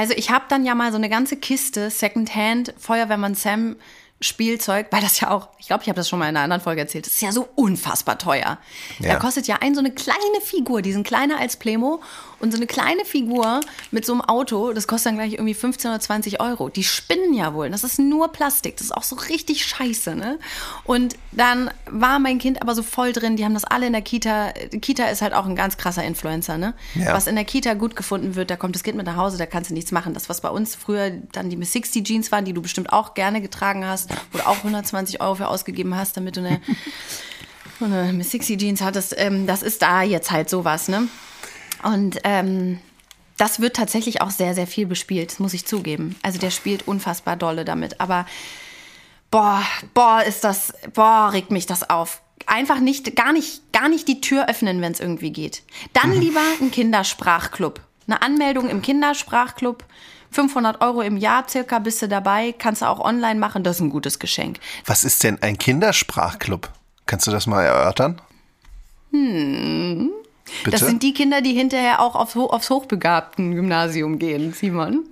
[0.00, 3.76] also ich habe dann ja mal so eine ganze Kiste Secondhand Feuerwehrmann Sam
[4.20, 6.62] Spielzeug, weil das ja auch, ich glaube, ich habe das schon mal in einer anderen
[6.62, 8.58] Folge erzählt, das ist ja so unfassbar teuer.
[8.98, 9.14] Ja.
[9.14, 12.02] Da kostet ja ein so eine kleine Figur, die sind kleiner als Plemo
[12.40, 15.90] Und so eine kleine Figur mit so einem Auto, das kostet dann gleich irgendwie 15
[15.90, 16.70] oder 20 Euro.
[16.70, 17.68] Die spinnen ja wohl.
[17.68, 18.78] Das ist nur Plastik.
[18.78, 20.38] Das ist auch so richtig scheiße, ne?
[20.84, 23.36] Und dann war mein Kind aber so voll drin.
[23.36, 24.52] Die haben das alle in der Kita.
[24.72, 26.72] Die Kita ist halt auch ein ganz krasser Influencer, ne?
[26.94, 27.12] Ja.
[27.12, 29.44] Was in der Kita gut gefunden wird, da kommt das Kind mit nach Hause, da
[29.44, 30.14] kannst du nichts machen.
[30.14, 33.12] Das, was bei uns früher dann die Miss 60 Jeans waren, die du bestimmt auch
[33.12, 36.40] gerne getragen hast, wo du auch 120 Euro für ausgegeben hast, damit du
[37.80, 41.06] eine, Miss 60 Jeans hattest, ähm, das ist da jetzt halt sowas, ne?
[41.82, 42.78] Und ähm,
[43.36, 46.16] das wird tatsächlich auch sehr, sehr viel bespielt, das muss ich zugeben.
[46.22, 48.00] Also der spielt unfassbar dolle damit.
[48.00, 48.26] Aber
[49.30, 49.62] boah,
[49.94, 52.20] boah, ist das, boah, regt mich das auf.
[52.46, 55.62] Einfach nicht, gar nicht, gar nicht die Tür öffnen, wenn es irgendwie geht.
[55.92, 57.80] Dann lieber ein Kindersprachclub.
[58.06, 59.84] Eine Anmeldung im Kindersprachclub.
[60.32, 63.82] 500 Euro im Jahr circa bist du dabei, kannst du auch online machen, das ist
[63.82, 64.60] ein gutes Geschenk.
[64.86, 66.70] Was ist denn ein Kindersprachclub?
[67.06, 68.20] Kannst du das mal erörtern?
[69.10, 70.10] Hm.
[70.64, 70.70] Bitte?
[70.76, 75.04] Das sind die Kinder, die hinterher auch aufs, aufs hochbegabten Gymnasium gehen, Simon.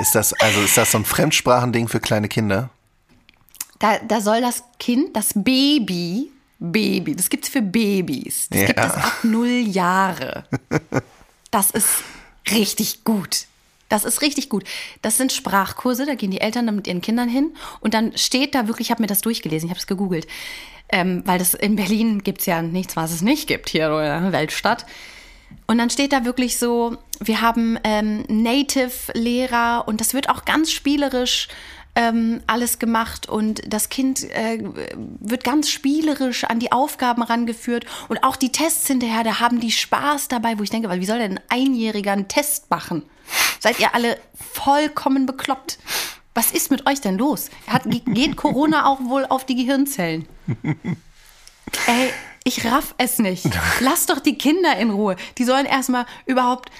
[0.00, 2.70] ist das, also ist das so ein Fremdsprachending für kleine Kinder?
[3.78, 8.48] Da, da soll das Kind, das Baby, Baby, das gibt's für Babys.
[8.50, 8.86] Das gibt Ja.
[8.86, 10.44] es ab null Jahre.
[11.50, 11.88] Das ist
[12.50, 13.46] richtig gut.
[13.88, 14.64] Das ist richtig gut.
[15.02, 18.54] Das sind Sprachkurse, da gehen die Eltern dann mit ihren Kindern hin und dann steht
[18.54, 20.28] da wirklich, ich habe mir das durchgelesen, ich habe es gegoogelt,
[20.92, 24.32] ähm, weil das in Berlin gibt's ja nichts, was es nicht gibt hier in der
[24.32, 24.86] Weltstadt.
[25.66, 30.70] Und dann steht da wirklich so, wir haben ähm, Native-Lehrer und das wird auch ganz
[30.70, 31.48] spielerisch
[31.96, 34.62] ähm, alles gemacht und das Kind äh,
[35.20, 39.72] wird ganz spielerisch an die Aufgaben rangeführt und auch die Tests hinterher, da haben die
[39.72, 43.02] Spaß dabei, wo ich denke, weil wie soll denn ein Einjähriger einen Test machen?
[43.58, 45.78] Seid ihr alle vollkommen bekloppt?
[46.34, 47.50] Was ist mit euch denn los?
[47.66, 50.26] Hat, geht Corona auch wohl auf die Gehirnzellen?
[51.86, 52.10] Ey,
[52.44, 53.48] ich raff es nicht.
[53.80, 55.16] Lass doch die Kinder in Ruhe.
[55.38, 56.70] Die sollen erstmal überhaupt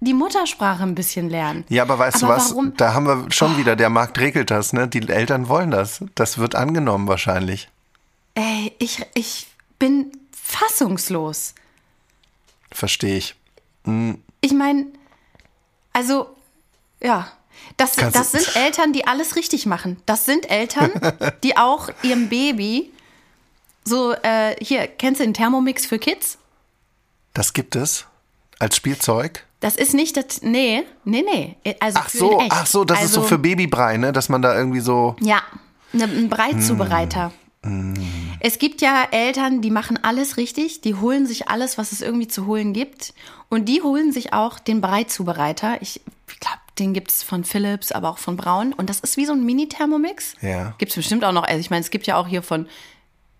[0.00, 1.64] die Muttersprache ein bisschen lernen.
[1.68, 2.50] Ja, aber weißt aber du was?
[2.50, 2.68] Warum?
[2.68, 2.72] Oh.
[2.76, 4.88] Da haben wir schon wieder, der Markt regelt das, ne?
[4.88, 6.02] Die Eltern wollen das.
[6.14, 7.68] Das wird angenommen wahrscheinlich.
[8.34, 11.54] Ey, ich, ich bin fassungslos.
[12.72, 13.34] Verstehe ich.
[14.40, 14.86] Ich meine,
[15.92, 16.34] also,
[17.02, 17.30] ja.
[17.76, 19.96] Das, das sind Eltern, die alles richtig machen.
[20.06, 20.90] Das sind Eltern,
[21.42, 22.92] die auch ihrem Baby
[23.84, 26.38] so, äh, hier, kennst du den Thermomix für Kids?
[27.32, 28.06] Das gibt es
[28.58, 29.46] als Spielzeug.
[29.60, 31.56] Das ist nicht das, nee, nee, nee.
[31.80, 34.12] Also Ach so, ach so, das ist so Also- für Babybrei, ne?
[34.12, 35.16] Dass man da irgendwie so.
[35.20, 35.42] Ja,
[35.92, 37.32] ne, ein Breizubereiter.
[38.40, 42.28] Es gibt ja Eltern, die machen alles richtig, die holen sich alles, was es irgendwie
[42.28, 43.12] zu holen gibt.
[43.50, 45.82] Und die holen sich auch den Breizubereiter.
[45.82, 48.72] Ich glaube, den gibt es von Philips, aber auch von Braun.
[48.72, 50.34] Und das ist wie so ein Mini-Thermomix.
[50.40, 50.74] Ja.
[50.78, 51.42] Gibt es bestimmt auch noch.
[51.42, 52.66] Also ich meine, es gibt ja auch hier von,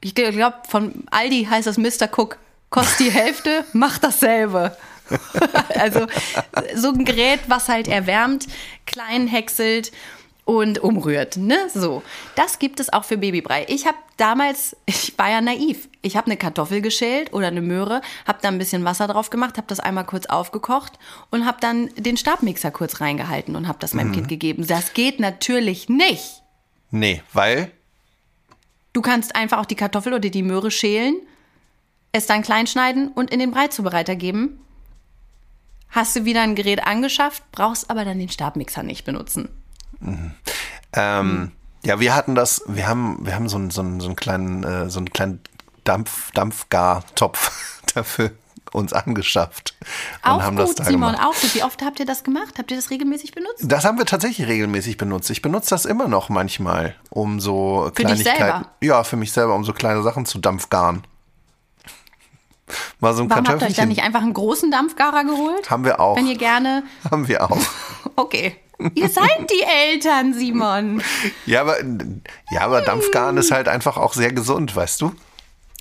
[0.03, 2.09] ich glaube, von Aldi heißt das Mr.
[2.15, 2.39] Cook.
[2.69, 4.77] Kostet die Hälfte, macht dasselbe.
[5.79, 6.07] also
[6.77, 8.47] so ein Gerät, was halt erwärmt,
[8.87, 9.91] klein häckselt
[10.51, 11.57] und umrührt, ne?
[11.73, 12.03] So.
[12.35, 13.67] Das gibt es auch für Babybrei.
[13.69, 15.89] Ich habe damals, ich war ja naiv.
[16.03, 19.59] Ich habe eine Kartoffel geschält oder eine Möhre, habe da ein bisschen Wasser drauf gemacht,
[19.59, 20.99] habe das einmal kurz aufgekocht
[21.31, 24.67] und habe dann den Stabmixer kurz reingehalten und habe das meinem Kind gegeben.
[24.67, 26.43] Das geht natürlich nicht.
[26.91, 27.71] Nee, weil.
[28.93, 31.15] Du kannst einfach auch die Kartoffel oder die Möhre schälen,
[32.11, 34.59] es dann klein schneiden und in den Breizubereiter geben.
[35.91, 39.49] Hast du wieder ein Gerät angeschafft, brauchst aber dann den Stabmixer nicht benutzen.
[40.93, 41.53] Ähm,
[41.85, 44.65] Ja, wir hatten das, wir haben, wir haben so einen, so einen, so einen kleinen,
[44.65, 45.41] äh, so einen kleinen
[45.85, 48.33] Dampf, Dampfgartopf dafür
[48.73, 49.75] uns angeschafft.
[50.23, 51.27] Und Auch haben das gut, da Simon, gemacht.
[51.27, 51.55] auch gut.
[51.57, 52.55] Wie oft habt ihr das gemacht?
[52.59, 53.63] Habt ihr das regelmäßig benutzt?
[53.65, 55.29] Das haben wir tatsächlich regelmäßig benutzt.
[55.31, 58.39] Ich benutze das immer noch manchmal, um so Für dich Kleinigkeiten.
[58.39, 58.67] selber?
[58.81, 61.03] Ja, für mich selber, um so kleine Sachen zu dampfgaren.
[63.01, 65.69] Mal so ein Warum habt ihr euch dann nicht einfach einen großen Dampfgarer geholt?
[65.71, 66.17] Haben wir auch.
[66.17, 66.85] Wenn ihr gerne.
[67.11, 67.59] Haben wir auch.
[68.15, 68.57] Okay.
[68.95, 71.03] Ihr seid die Eltern, Simon.
[71.47, 71.77] Ja, aber,
[72.51, 75.13] ja, aber Dampfgaren ist halt einfach auch sehr gesund, weißt du?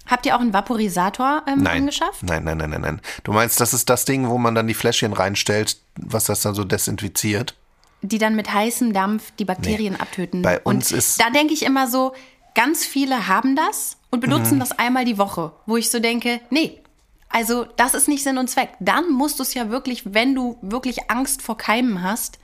[0.07, 1.81] Habt ihr auch einen Vaporisator ähm, Nein.
[1.81, 2.23] angeschafft?
[2.23, 3.01] Nein, nein, nein, nein, nein.
[3.23, 6.55] Du meinst, das ist das Ding, wo man dann die Fläschchen reinstellt, was das dann
[6.55, 7.55] so desinfiziert?
[8.01, 10.41] die dann mit heißem Dampf die Bakterien abtöten.
[10.41, 12.13] Bei uns und ist- da denke ich immer so,
[12.55, 14.59] ganz viele haben das und benutzen Mhm.
[14.61, 16.79] das einmal die Woche, wo ich so denke, nee,
[17.27, 18.69] also das ist nicht Sinn und Zweck.
[18.79, 22.39] Dann musst du es ja wirklich, wenn du wirklich Angst vor Keimen hast,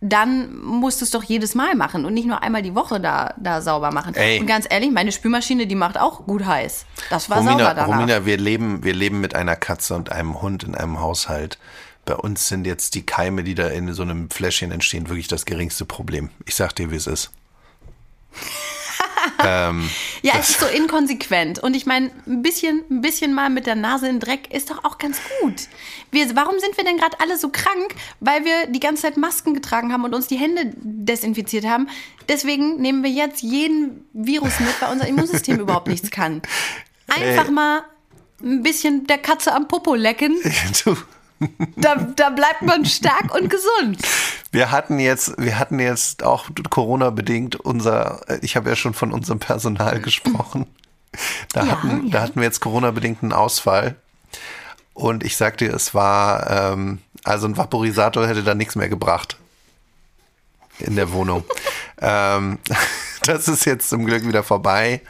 [0.00, 3.34] dann musst du es doch jedes Mal machen und nicht nur einmal die Woche da,
[3.36, 4.14] da sauber machen.
[4.14, 4.40] Ey.
[4.40, 6.86] Und ganz ehrlich, meine Spülmaschine, die macht auch gut heiß.
[7.10, 7.88] Das war sauber Romina, danach.
[7.88, 11.58] Romina, wir leben, wir leben mit einer Katze und einem Hund in einem Haushalt.
[12.06, 15.44] Bei uns sind jetzt die Keime, die da in so einem Fläschchen entstehen, wirklich das
[15.44, 16.30] geringste Problem.
[16.46, 17.30] Ich sag dir, wie es ist.
[19.44, 19.88] Ähm,
[20.22, 21.58] Ja, es ist so inkonsequent.
[21.58, 24.84] Und ich meine, ein bisschen, ein bisschen mal mit der Nase in Dreck ist doch
[24.84, 25.54] auch ganz gut.
[26.10, 27.94] Wir, warum sind wir denn gerade alle so krank?
[28.20, 31.88] Weil wir die ganze Zeit Masken getragen haben und uns die Hände desinfiziert haben.
[32.28, 36.42] Deswegen nehmen wir jetzt jeden Virus mit, weil unser Immunsystem überhaupt nichts kann.
[37.08, 37.52] Einfach Ey.
[37.52, 37.82] mal
[38.42, 40.36] ein bisschen der Katze am Popo lecken.
[40.84, 40.96] du,
[41.76, 43.98] Da, da bleibt man stark und gesund.
[44.52, 49.12] Wir hatten jetzt, wir hatten jetzt auch Corona-bedingt unser, äh, ich habe ja schon von
[49.12, 50.66] unserem Personal gesprochen.
[51.52, 52.12] Da, Ja, hatten, ja.
[52.12, 53.96] da hatten wir jetzt Corona-bedingt einen Ausfall.
[54.94, 59.36] Und ich sag dir, es war, ähm, also ein Vaporisator hätte da nichts mehr gebracht.
[60.78, 61.42] In der Wohnung.
[62.00, 62.58] ähm,
[63.24, 65.00] das ist jetzt zum Glück wieder vorbei.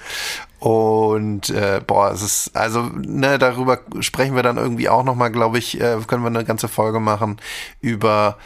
[0.58, 5.58] Und äh, boah, es ist, also, ne, darüber sprechen wir dann irgendwie auch nochmal, glaube
[5.58, 7.38] ich, äh, können wir eine ganze Folge machen
[7.82, 8.38] über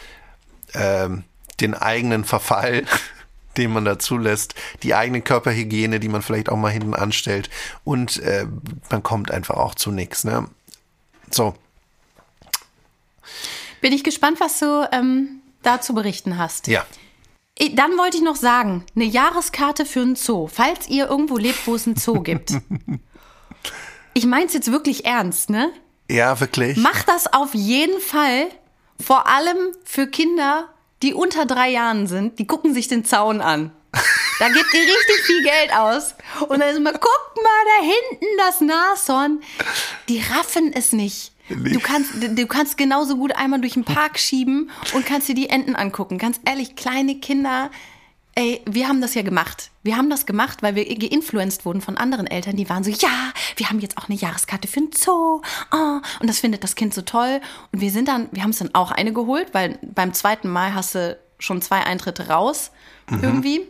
[0.77, 1.23] ähm,
[1.61, 2.85] den eigenen Verfall,
[3.57, 7.49] den man da zulässt, die eigene Körperhygiene, die man vielleicht auch mal hinten anstellt.
[7.83, 8.45] Und äh,
[8.89, 10.23] man kommt einfach auch zu nichts.
[10.25, 10.47] Ne?
[11.31, 11.55] So,
[13.81, 16.67] Bin ich gespannt, was du ähm, da zu berichten hast.
[16.67, 16.85] ja.
[17.73, 21.75] Dann wollte ich noch sagen, eine Jahreskarte für einen Zoo, falls ihr irgendwo lebt, wo
[21.75, 22.53] es einen Zoo gibt.
[24.17, 25.71] Ich meine es jetzt wirklich ernst, ne?
[26.09, 26.77] Ja, wirklich.
[26.77, 28.47] Macht das auf jeden Fall,
[29.03, 30.69] vor allem für Kinder,
[31.01, 33.71] die unter drei Jahren sind, die gucken sich den Zaun an.
[34.39, 36.15] Da gebt ihr richtig viel Geld aus.
[36.49, 39.41] Und dann ist immer, guck mal da hinten das Nashorn.
[40.09, 41.31] Die raffen es nicht.
[41.47, 45.49] Du kannst, du kannst genauso gut einmal durch den Park schieben und kannst dir die
[45.49, 46.17] Enten angucken.
[46.17, 47.69] Ganz ehrlich, kleine Kinder,
[48.35, 49.71] ey, wir haben das ja gemacht.
[49.81, 53.31] Wir haben das gemacht, weil wir geinfluenced wurden von anderen Eltern, die waren so, ja,
[53.55, 55.41] wir haben jetzt auch eine Jahreskarte für einen Zoo.
[55.71, 57.39] Oh, und das findet das Kind so toll.
[57.71, 60.73] Und wir sind dann, wir haben es dann auch eine geholt, weil beim zweiten Mal
[60.73, 62.71] hast du schon zwei Eintritte raus,
[63.09, 63.61] irgendwie.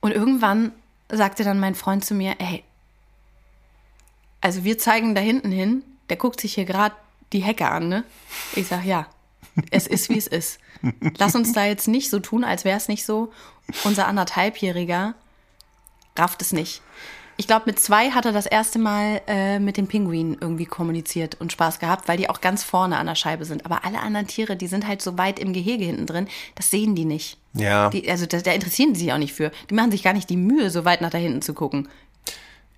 [0.00, 0.72] Und irgendwann
[1.10, 2.62] sagte dann mein Freund zu mir, ey,
[4.40, 6.94] also wir zeigen da hinten hin, der guckt sich hier gerade
[7.32, 8.04] die Hecke an, ne?
[8.54, 9.06] Ich sag, ja,
[9.70, 10.58] es ist, wie es ist.
[11.18, 13.32] Lass uns da jetzt nicht so tun, als wäre es nicht so.
[13.84, 15.14] Unser anderthalbjähriger
[16.16, 16.82] rafft es nicht.
[17.40, 21.40] Ich glaube, mit zwei hat er das erste Mal äh, mit den Pinguinen irgendwie kommuniziert
[21.40, 23.64] und Spaß gehabt, weil die auch ganz vorne an der Scheibe sind.
[23.64, 26.96] Aber alle anderen Tiere, die sind halt so weit im Gehege hinten drin, das sehen
[26.96, 27.38] die nicht.
[27.54, 27.90] Ja.
[27.90, 29.52] Die, also da, da interessieren die sich auch nicht für.
[29.70, 31.88] Die machen sich gar nicht die Mühe, so weit nach da hinten zu gucken.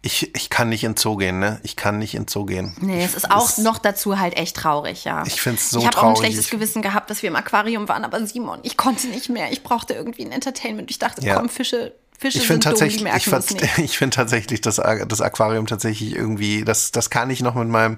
[0.03, 1.61] Ich, ich kann nicht in Zoo gehen, ne?
[1.63, 2.75] Ich kann nicht in Zoo gehen.
[2.81, 5.23] Nee, es ist auch noch dazu halt echt traurig, ja.
[5.27, 6.17] Ich find's so Ich habe auch traurig.
[6.17, 9.29] ein schlechtes Ich- Gewissen gehabt, dass wir im Aquarium waren, aber Simon, ich konnte nicht
[9.29, 9.53] mehr.
[9.53, 10.91] Ich brauchte irgendwie ein Entertainment.
[10.91, 11.35] Ich dachte, Ja.
[11.37, 13.79] komm, Fische, Fische Ich sind finde dumm, die tatsächlich, merken ich, nicht.
[13.79, 17.97] ich finde tatsächlich das, das Aquarium tatsächlich irgendwie, das, das kann ich noch mit meinem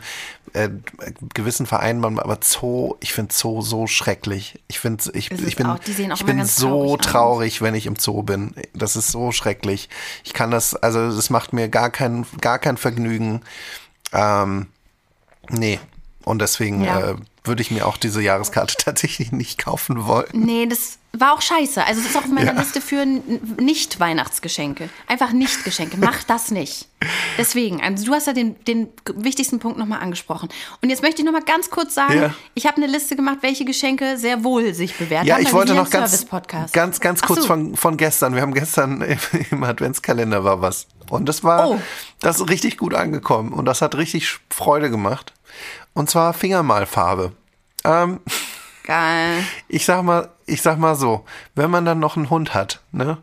[0.53, 0.69] äh,
[1.35, 4.61] Gewissen vereinbaren, aber Zoo, ich finde Zoo so schrecklich.
[4.69, 5.79] Ich finde, ich, es ich bin, auch.
[5.85, 8.55] Ich bin so traurig traurig, wenn ich im Zoo bin.
[8.75, 9.89] Das ist so schrecklich.
[10.25, 13.41] Ich kann das, also das macht mir gar kein, gar kein Vergnügen.
[14.13, 14.67] Ähm,
[15.49, 15.81] nee.
[16.25, 17.11] Und deswegen Ja.
[17.11, 17.15] äh,
[17.45, 20.29] würde ich mir auch diese Jahreskarte tatsächlich nicht kaufen wollen.
[20.33, 21.85] Nee, das war auch scheiße.
[21.85, 22.59] Also es ist auf meiner Ja.
[22.61, 24.89] Liste für Nicht-Weihnachtsgeschenke.
[25.07, 25.97] Einfach Nicht-Geschenke.
[25.99, 26.89] Mach das nicht.
[27.37, 30.49] Deswegen, also du hast ja den, den wichtigsten Punkt nochmal angesprochen.
[30.81, 32.35] Und jetzt möchte ich nochmal ganz kurz sagen, Ja.
[32.55, 35.43] ich habe eine Liste gemacht, welche Geschenke sehr wohl sich bewährt Ja, haben.
[35.43, 36.27] ich wollte noch ganz,
[36.73, 37.47] ganz, ganz Ach kurz so.
[37.47, 38.35] von, von gestern.
[38.35, 39.19] Wir haben gestern im,
[39.51, 40.87] im Adventskalender war was.
[41.11, 41.81] Und das war, Oh.
[42.21, 43.53] das ist richtig gut angekommen.
[43.53, 45.33] Und das hat richtig Freude gemacht.
[45.95, 47.33] Und zwar Fingermalfarbe.
[47.85, 48.21] Ähm,
[48.85, 49.45] Geil.
[49.69, 51.25] ich sag mal, ich sag mal so,
[51.55, 53.19] wenn man dann noch einen Hund hat, ne,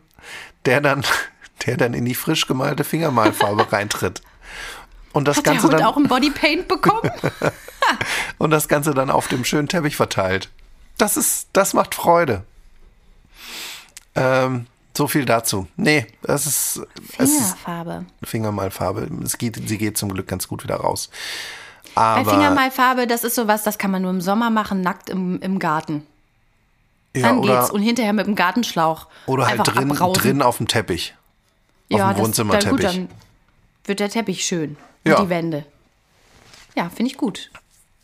[0.64, 1.04] der dann,
[1.66, 4.22] der dann in die frisch gemalte Fingermalfarbe reintritt.
[5.12, 7.10] Und das Hat der Ganze Hund dann, auch ein Bodypaint bekommen?
[8.38, 10.50] und das Ganze dann auf dem schönen Teppich verteilt.
[10.98, 12.44] Das ist, das macht Freude.
[14.14, 14.66] Ähm,
[14.96, 15.66] so viel dazu.
[15.76, 16.80] Nee, das ist,
[17.18, 18.06] es ist Fingerfarbe.
[18.22, 19.08] Fingermalfarbe.
[19.24, 21.10] Es geht, sie geht zum Glück ganz gut wieder raus.
[21.94, 25.40] Bei Aber Fingermalfarbe, das ist sowas, das kann man nur im Sommer machen, nackt im,
[25.40, 26.06] im Garten.
[27.14, 27.70] Ja, Dann oder, geht's.
[27.70, 29.06] Und hinterher mit dem Gartenschlauch.
[29.26, 30.22] oder halt drin, abbrausen.
[30.22, 31.14] drin auf dem Teppich.
[31.92, 32.80] Auf ja, dem Wohnzimmerteppich.
[32.80, 33.18] Dann, gut, dann
[33.84, 34.76] wird der Teppich schön.
[35.04, 35.16] Ja.
[35.16, 35.64] Und die Wände.
[36.76, 37.50] Ja, finde ich gut.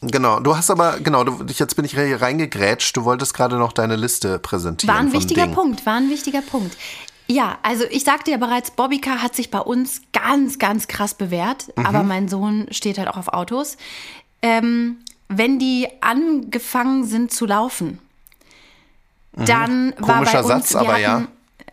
[0.00, 2.96] Genau, du hast aber, genau, du, jetzt bin ich hier reingegrätscht.
[2.96, 4.94] Du wolltest gerade noch deine Liste präsentieren.
[4.94, 5.54] War ein wichtiger Dingen.
[5.54, 6.76] Punkt, war ein wichtiger Punkt.
[7.28, 11.68] Ja, also ich sagte ja bereits, Bobbycar hat sich bei uns ganz, ganz krass bewährt.
[11.76, 11.86] Mhm.
[11.86, 13.76] Aber mein Sohn steht halt auch auf Autos.
[14.42, 14.98] Ähm,
[15.28, 17.98] wenn die angefangen sind zu laufen,
[19.36, 20.24] dann war Mhm.
[20.24, 21.26] Komischer bei uns, Satz, aber ja.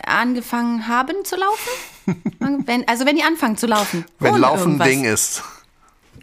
[0.06, 1.70] angefangen haben zu laufen.
[2.66, 4.04] wenn, also wenn die anfangen zu laufen.
[4.20, 4.88] Wenn Laufen ein.
[4.90, 5.42] Ding ist.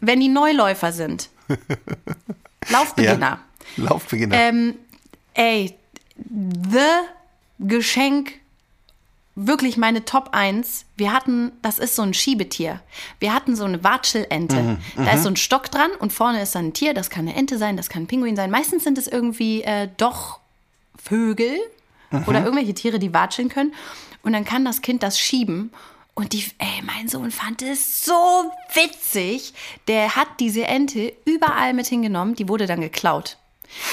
[0.01, 1.31] Wenn die Neuläufer sind.
[2.69, 3.41] Laufbeginner.
[3.77, 3.85] Ja.
[3.85, 4.37] Laufbeginner.
[4.37, 4.75] Ähm,
[5.35, 5.75] ey,
[6.17, 6.79] the
[7.59, 8.33] Geschenk
[9.35, 10.85] wirklich meine Top 1.
[10.97, 12.81] Wir hatten, das ist so ein Schiebetier.
[13.21, 14.79] Wir hatten so eine Watschelente.
[14.97, 16.95] da ist so ein Stock dran und vorne ist dann ein Tier.
[16.95, 18.51] Das kann eine Ente sein, das kann ein Pinguin sein.
[18.51, 20.40] Meistens sind es irgendwie äh, doch
[21.03, 21.57] Vögel
[22.27, 23.73] oder irgendwelche Tiere, die watscheln können.
[24.23, 25.71] Und dann kann das Kind das schieben.
[26.15, 28.13] Und die, ey, mein Sohn fand es so
[28.75, 29.55] witzig.
[29.89, 32.35] Der hat diese Ente überall mit hingenommen.
[32.35, 33.39] Die wurde dann geklaut.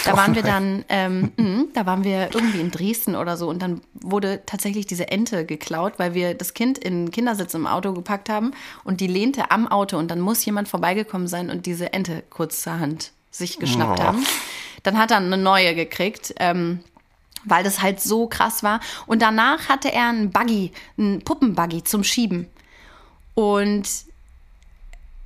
[0.04, 3.62] Da waren wir dann, ähm, mh, da waren wir irgendwie in Dresden oder so und
[3.62, 7.94] dann wurde tatsächlich diese Ente geklaut, weil wir das Kind in den Kindersitz im Auto
[7.94, 8.52] gepackt haben
[8.84, 13.12] und die lehnte am Auto und dann muss jemand vorbeigekommen sein und diese Ente kurzerhand
[13.30, 14.04] sich geschnappt Oh.
[14.04, 14.26] haben.
[14.82, 16.34] Dann hat er eine neue gekriegt.
[16.40, 16.80] Ähm,
[17.50, 18.80] weil das halt so krass war.
[19.06, 22.48] Und danach hatte er einen Buggy, einen Puppenbuggy zum Schieben.
[23.34, 23.88] Und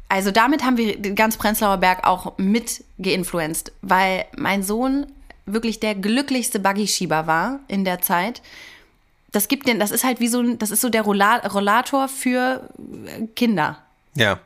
[0.10, 5.08] also damit haben wir ganz Prenzlauer Berg auch mit geinfluenced, weil mein Sohn
[5.46, 8.42] wirklich der glücklichste Buggy-Schieber war in der Zeit.
[9.32, 12.10] Das gibt den, das ist halt wie so ein, das ist so der Rolla- Rollator
[12.10, 12.70] für
[13.36, 13.78] Kinder.
[14.16, 14.40] Ja.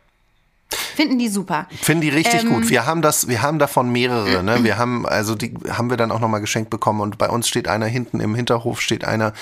[0.70, 1.68] Finden die super.
[1.82, 2.70] Finden die richtig Ähm, gut.
[2.70, 4.64] Wir haben das, wir haben davon mehrere, ne?
[4.64, 7.68] Wir haben, also die haben wir dann auch nochmal geschenkt bekommen und bei uns steht
[7.68, 9.34] einer hinten im Hinterhof, steht einer,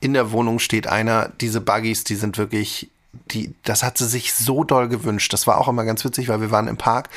[0.00, 1.30] in der Wohnung steht einer.
[1.40, 2.90] Diese Buggies, die sind wirklich,
[3.30, 5.32] die, das hat sie sich so doll gewünscht.
[5.32, 7.10] Das war auch immer ganz witzig, weil wir waren im Park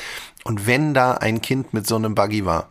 [0.44, 2.70] und wenn da ein Kind mit so einem Buggy war,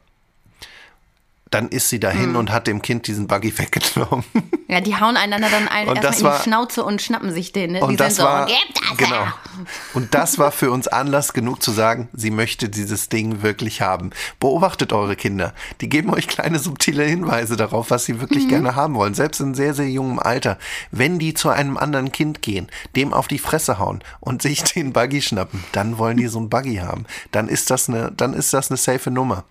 [1.52, 2.36] dann ist sie dahin Mhm.
[2.38, 4.26] und hat dem Kind diesen Buggy weggenommen.
[4.68, 7.74] Ja, die hauen einander dann ein, erstmal in die Schnauze und schnappen sich den.
[7.74, 7.78] Ne?
[7.78, 9.16] die Und das sind so, war das genau.
[9.18, 9.34] her.
[9.93, 14.10] Und das war für uns Anlass genug zu sagen, sie möchte dieses Ding wirklich haben.
[14.39, 15.54] Beobachtet eure Kinder.
[15.82, 19.14] Die geben euch kleine subtile Hinweise darauf, was sie wirklich gerne haben wollen.
[19.14, 20.58] Selbst in sehr sehr jungem Alter,
[20.89, 24.93] wenn die zu einem anderen Kind gehen, dem auf die Fresse hauen und sich den
[24.93, 27.06] Buggy schnappen, dann wollen die so einen Buggy haben.
[27.32, 29.43] Dann ist das eine dann ist das eine safe Nummer.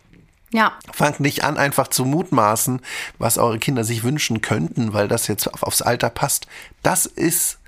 [0.55, 2.81] Ja, Fangt nicht an, einfach zu mutmaßen,
[3.19, 6.47] was eure Kinder sich wünschen könnten, weil das jetzt auf, aufs Alter passt.
[6.85, 7.59] Das ist,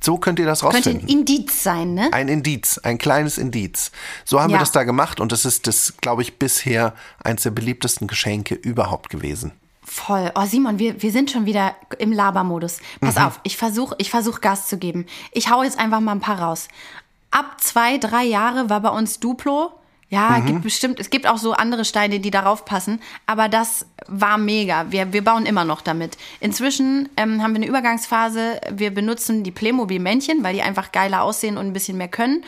[0.00, 1.04] so könnt ihr das könnte rausfinden.
[1.06, 2.08] ein Indiz sein, ne?
[2.12, 3.92] Ein Indiz, ein kleines Indiz.
[4.24, 4.60] So haben wir Ja.
[4.60, 9.10] das da gemacht und das ist das, glaube ich, bisher eins der beliebtesten Geschenke überhaupt
[9.10, 9.52] gewesen.
[9.82, 10.32] Voll.
[10.34, 12.78] Oh, Simon, wir, wir sind schon wieder im Labermodus.
[13.02, 15.04] Pass auf, ich versuche ich versuch Gas zu geben.
[15.30, 16.68] Ich hau jetzt einfach mal ein paar raus.
[17.30, 19.72] Ab zwei, drei Jahre war bei uns Duplo.
[20.14, 24.38] Ja, gibt bestimmt, es gibt auch so andere Steine, die darauf passen, aber das war
[24.38, 24.86] mega.
[24.90, 26.16] Wir, wir bauen immer noch damit.
[26.40, 28.60] Inzwischen ähm, haben wir eine Übergangsphase.
[28.72, 32.44] Wir benutzen die Playmobil-Männchen, weil die einfach geiler aussehen und ein bisschen mehr können.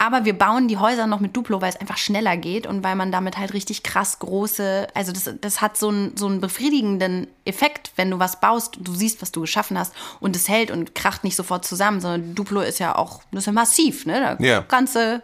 [0.00, 2.94] Aber wir bauen die Häuser noch mit Duplo, weil es einfach schneller geht und weil
[2.94, 7.26] man damit halt richtig krass große, also das, das hat so einen, so einen befriedigenden
[7.44, 10.94] Effekt, wenn du was baust, du siehst, was du geschaffen hast und es hält und
[10.94, 14.36] kracht nicht sofort zusammen, sondern Duplo ist ja auch, das ist ja massiv, ne?
[14.38, 14.60] Da Ja.
[14.94, 15.20] du,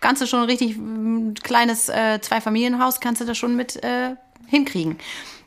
[0.00, 4.14] kannst du schon ein richtig mm, kleines äh, Zweifamilienhaus, kannst du das schon mit äh,
[4.46, 4.98] hinkriegen.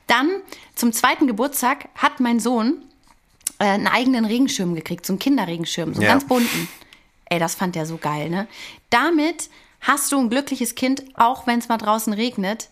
[0.08, 0.30] Dann
[0.76, 2.84] zum zweiten Geburtstag hat mein Sohn
[3.60, 6.14] äh, einen eigenen Regenschirm gekriegt, so einen Kinderregenschirm, so einen Ja.
[6.14, 6.68] ganz bunten.
[7.26, 8.48] Ey, das fand der so geil, ne?
[8.90, 9.50] Damit
[9.80, 12.70] hast du ein glückliches Kind, auch wenn es mal draußen regnet.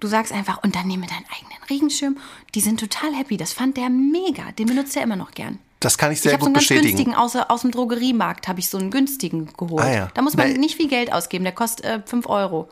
[0.00, 2.16] Du sagst einfach, und dann nehme deinen eigenen Regenschirm.
[2.54, 3.36] Die sind total happy.
[3.36, 4.50] Das fand der mega.
[4.58, 5.58] Den benutzt er immer noch gern.
[5.80, 6.96] Das kann ich Ich sehr habe so gut einen ganz bestätigen.
[6.96, 9.82] günstigen aus, aus dem Drogeriemarkt, habe ich so einen günstigen geholt.
[9.84, 10.08] Ah, ja.
[10.14, 10.58] Da muss man Nee.
[10.58, 11.44] nicht viel Geld ausgeben.
[11.44, 12.68] Der kostet äh, 5 Euro.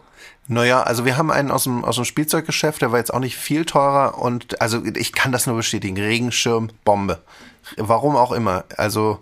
[0.47, 3.37] Naja, also wir haben einen aus dem, aus dem Spielzeuggeschäft, der war jetzt auch nicht
[3.37, 5.97] viel teurer und also ich kann das nur bestätigen.
[5.97, 7.23] Regenschirm, Bombe.
[7.77, 8.65] Warum auch immer.
[8.77, 9.19] Also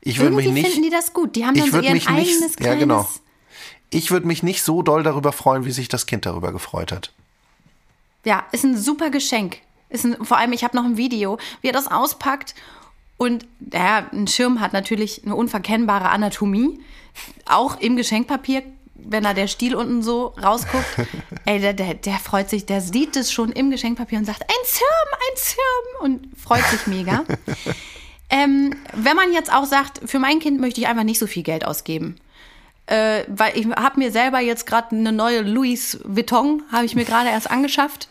[0.00, 0.66] ich würde mich nicht.
[0.66, 1.36] finden die das gut.
[1.36, 2.60] Die haben dann ich so ihr eigenes nicht.
[2.60, 3.08] Ja, genau.
[3.90, 7.12] Ich würde mich nicht so doll darüber freuen, wie sich das Kind darüber gefreut hat.
[8.24, 9.58] Ja, ist ein super Geschenk.
[9.90, 12.54] Ist ein, vor allem, ich habe noch ein Video, wie er das auspackt.
[13.22, 16.80] Und ja, ein Schirm hat natürlich eine unverkennbare Anatomie.
[17.46, 18.64] Auch im Geschenkpapier,
[18.96, 20.84] wenn da der Stiel unten so rausguckt.
[21.44, 24.66] Ey, der, der, der freut sich, der sieht es schon im Geschenkpapier und sagt, ein
[24.66, 26.04] Schirm, ein Schirm.
[26.04, 27.22] Und freut sich mega.
[28.28, 31.44] ähm, wenn man jetzt auch sagt, für mein Kind möchte ich einfach nicht so viel
[31.44, 32.16] Geld ausgeben
[32.86, 37.04] äh, weil ich habe mir selber jetzt gerade eine neue Louis Vuitton, habe ich mir
[37.04, 38.08] gerade erst angeschafft.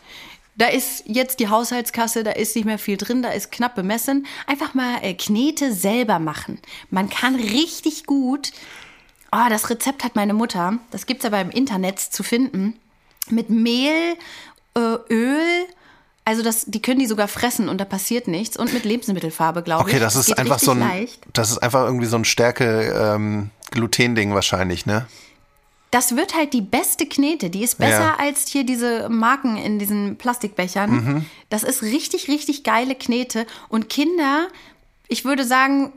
[0.56, 4.26] Da ist jetzt die Haushaltskasse, da ist nicht mehr viel drin, da ist knapp bemessen.
[4.46, 6.58] Einfach mal äh, Knete selber machen.
[6.90, 8.52] Man kann richtig gut,
[9.32, 12.78] oh, das Rezept hat meine Mutter, das gibt's aber im Internet zu finden,
[13.30, 14.16] mit Mehl,
[14.76, 15.66] äh, Öl,
[16.24, 18.56] also das, die können die sogar fressen und da passiert nichts.
[18.56, 19.96] Und mit Lebensmittelfarbe, glaube ich.
[19.96, 21.20] Okay, das ist geht einfach so ein, leicht.
[21.32, 25.06] das ist einfach irgendwie so ein Stärke ähm, Gluten-Ding wahrscheinlich, ne?
[25.92, 27.50] Das wird halt die beste Knete.
[27.50, 28.16] Die ist besser Ja.
[28.18, 31.24] als hier diese Marken in diesen Plastikbechern.
[31.50, 33.46] Das ist richtig, richtig geile Knete.
[33.68, 34.48] Und Kinder,
[35.06, 35.92] ich würde sagen,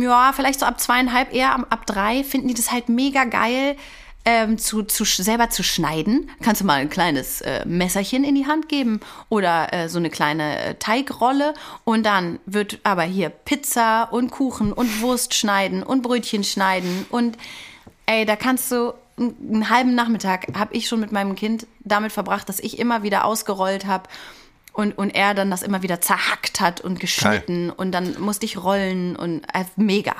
[0.00, 3.76] ja, vielleicht so ab zweieinhalb, eher ab- drei, finden die das halt mega geil.
[4.24, 6.28] ähm, zu, zu selber zu schneiden.
[6.42, 10.10] Kannst du mal ein kleines äh, Messerchen in die Hand geben oder äh, so eine
[10.10, 16.02] kleine äh, Teigrolle und dann wird aber hier Pizza und Kuchen und Wurst schneiden und
[16.02, 17.38] Brötchen schneiden und
[18.04, 22.48] ey, da kannst du einen halben Nachmittag habe ich schon mit meinem Kind damit verbracht,
[22.48, 24.08] dass ich immer wieder ausgerollt habe
[24.72, 28.62] und, und er dann das immer wieder zerhackt hat und geschnitten und dann musste ich
[28.62, 30.14] rollen und äh, mega.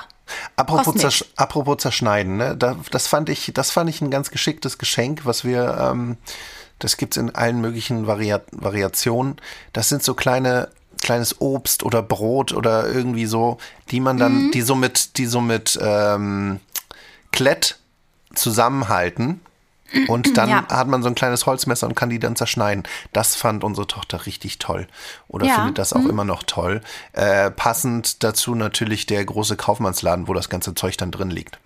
[0.56, 2.56] Apropos, zersch apropos zerschneiden, ne?
[2.56, 6.16] da, das, fand ich, das fand ich ein ganz geschicktes Geschenk, was wir, ähm,
[6.80, 9.36] das gibt's in allen möglichen Varia Variationen.
[9.72, 10.68] Das sind so kleine,
[11.00, 13.58] kleines Obst oder Brot oder irgendwie so,
[13.90, 14.50] die man dann, Mhm.
[14.50, 16.60] die so mit, die so mit ähm,
[17.32, 17.78] Klett
[18.38, 19.40] zusammenhalten.
[20.06, 20.66] Und dann Ja.
[20.68, 22.84] hat man so ein kleines Holzmesser und kann die dann zerschneiden.
[23.12, 24.86] Das fand unsere Tochter richtig toll.
[25.28, 26.82] Oder Ja, findet das auch immer noch toll.
[27.12, 31.58] Äh, passend dazu natürlich der große Kaufmannsladen, wo das ganze Zeug dann drin liegt.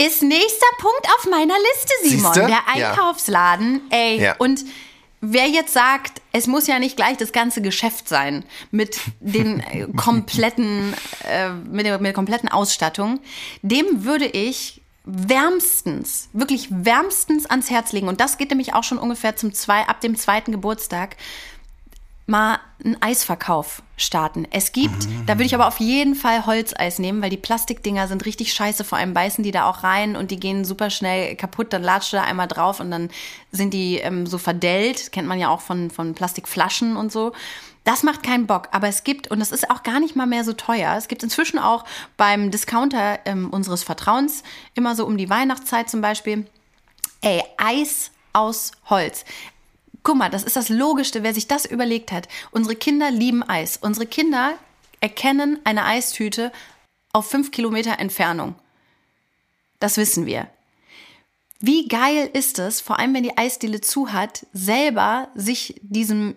[0.00, 2.32] Ist nächster Punkt auf meiner Liste, Simon.
[2.34, 2.40] Siehste?
[2.48, 2.90] Der Ja.
[2.90, 3.80] Einkaufsladen.
[3.90, 4.34] Ey, Ja.
[4.38, 4.64] und
[5.20, 9.86] wer jetzt sagt, es muss ja nicht gleich das ganze Geschäft sein mit den äh,
[9.96, 10.94] kompletten,
[11.28, 13.18] äh, mit, der, mit der kompletten Ausstattung,
[13.62, 18.08] dem würde ich wärmstens, wirklich wärmstens ans Herz legen.
[18.08, 21.16] Und das geht nämlich auch schon ungefähr zum zwei, ab dem zweiten Geburtstag
[22.26, 24.46] mal einen Eisverkauf starten.
[24.50, 28.26] Es gibt, da würde ich aber auf jeden Fall Holzeis nehmen, weil die Plastikdinger sind
[28.26, 31.72] richtig scheiße, vor allem beißen die da auch rein und die gehen super schnell kaputt.
[31.72, 33.08] Dann latscht du da einmal drauf und dann
[33.50, 35.10] sind die ähm, so verdellt.
[35.10, 37.32] Kennt man ja auch von, von Plastikflaschen und so.
[37.88, 40.44] Das macht keinen Bock, aber es gibt, und das ist auch gar nicht mal mehr
[40.44, 41.86] so teuer, es gibt inzwischen auch
[42.18, 44.42] beim Discounter ähm, unseres Vertrauens,
[44.74, 46.46] immer so um die Weihnachtszeit zum Beispiel,
[47.22, 49.24] ey, Eis aus Holz.
[50.02, 52.28] Guck mal, das ist das Logischste, wer sich das überlegt hat.
[52.50, 53.78] Unsere Kinder lieben Eis.
[53.78, 54.52] Unsere Kinder
[55.00, 56.52] erkennen eine Eistüte
[57.14, 58.54] auf fünf Kilometer Entfernung.
[59.80, 60.46] Das wissen wir.
[61.58, 66.36] Wie geil ist es, vor allem wenn die Eisdiele zu hat, selber sich diesem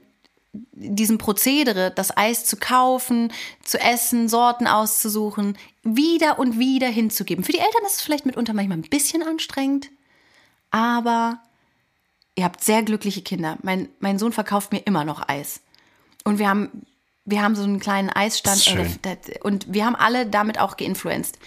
[0.53, 3.31] diesem Prozedere, das Eis zu kaufen,
[3.63, 7.43] zu essen, Sorten auszusuchen, wieder und wieder hinzugeben.
[7.45, 9.89] Für die Eltern ist es vielleicht mitunter manchmal ein bisschen anstrengend,
[10.69, 11.39] aber
[12.35, 13.57] ihr habt sehr glückliche Kinder.
[13.61, 15.61] Mein, mein Sohn verkauft mir immer noch Eis.
[16.23, 16.85] Und wir haben,
[17.25, 18.57] wir haben so einen kleinen Eisstand.
[18.67, 21.37] Ey, das- das- Und wir haben alle damit auch geinfluenced.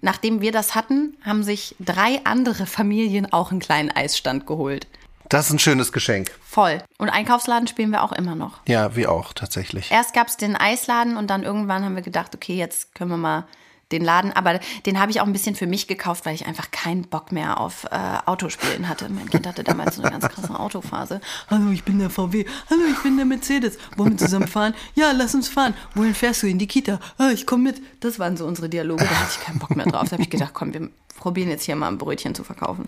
[0.00, 4.86] Nachdem wir das hatten, haben sich drei andere Familien auch einen kleinen Eisstand geholt.
[5.32, 6.30] Das ist ein schönes Geschenk.
[6.44, 6.82] Voll.
[6.98, 8.58] Und Einkaufsladen spielen wir auch immer noch.
[8.68, 9.90] Ja, wir auch tatsächlich.
[9.90, 13.16] Erst gab es den Eisladen und dann irgendwann haben wir gedacht, okay, jetzt können wir
[13.16, 13.46] mal
[13.92, 14.30] den Laden.
[14.34, 17.32] Aber den habe ich auch ein bisschen für mich gekauft, weil ich einfach keinen Bock
[17.32, 19.08] mehr auf äh, Autospielen hatte.
[19.08, 21.22] Mein Kind hatte damals so eine ganz krasse Autophase.
[21.48, 22.44] Hallo, ich bin der VW.
[22.68, 23.78] Hallo, ich bin der Mercedes.
[23.96, 24.74] Wollen wir zusammen fahren?
[24.94, 25.72] Ja, lass uns fahren.
[25.94, 26.46] Wohin fährst du?
[26.46, 27.00] In die Kita.
[27.16, 27.80] Ah, ich komme mit.
[28.00, 29.04] Das waren so unsere Dialoge.
[29.04, 30.10] Da hatte ich keinen Bock mehr drauf.
[30.10, 32.86] Da habe ich gedacht, komm, wir probieren jetzt hier mal ein Brötchen zu verkaufen.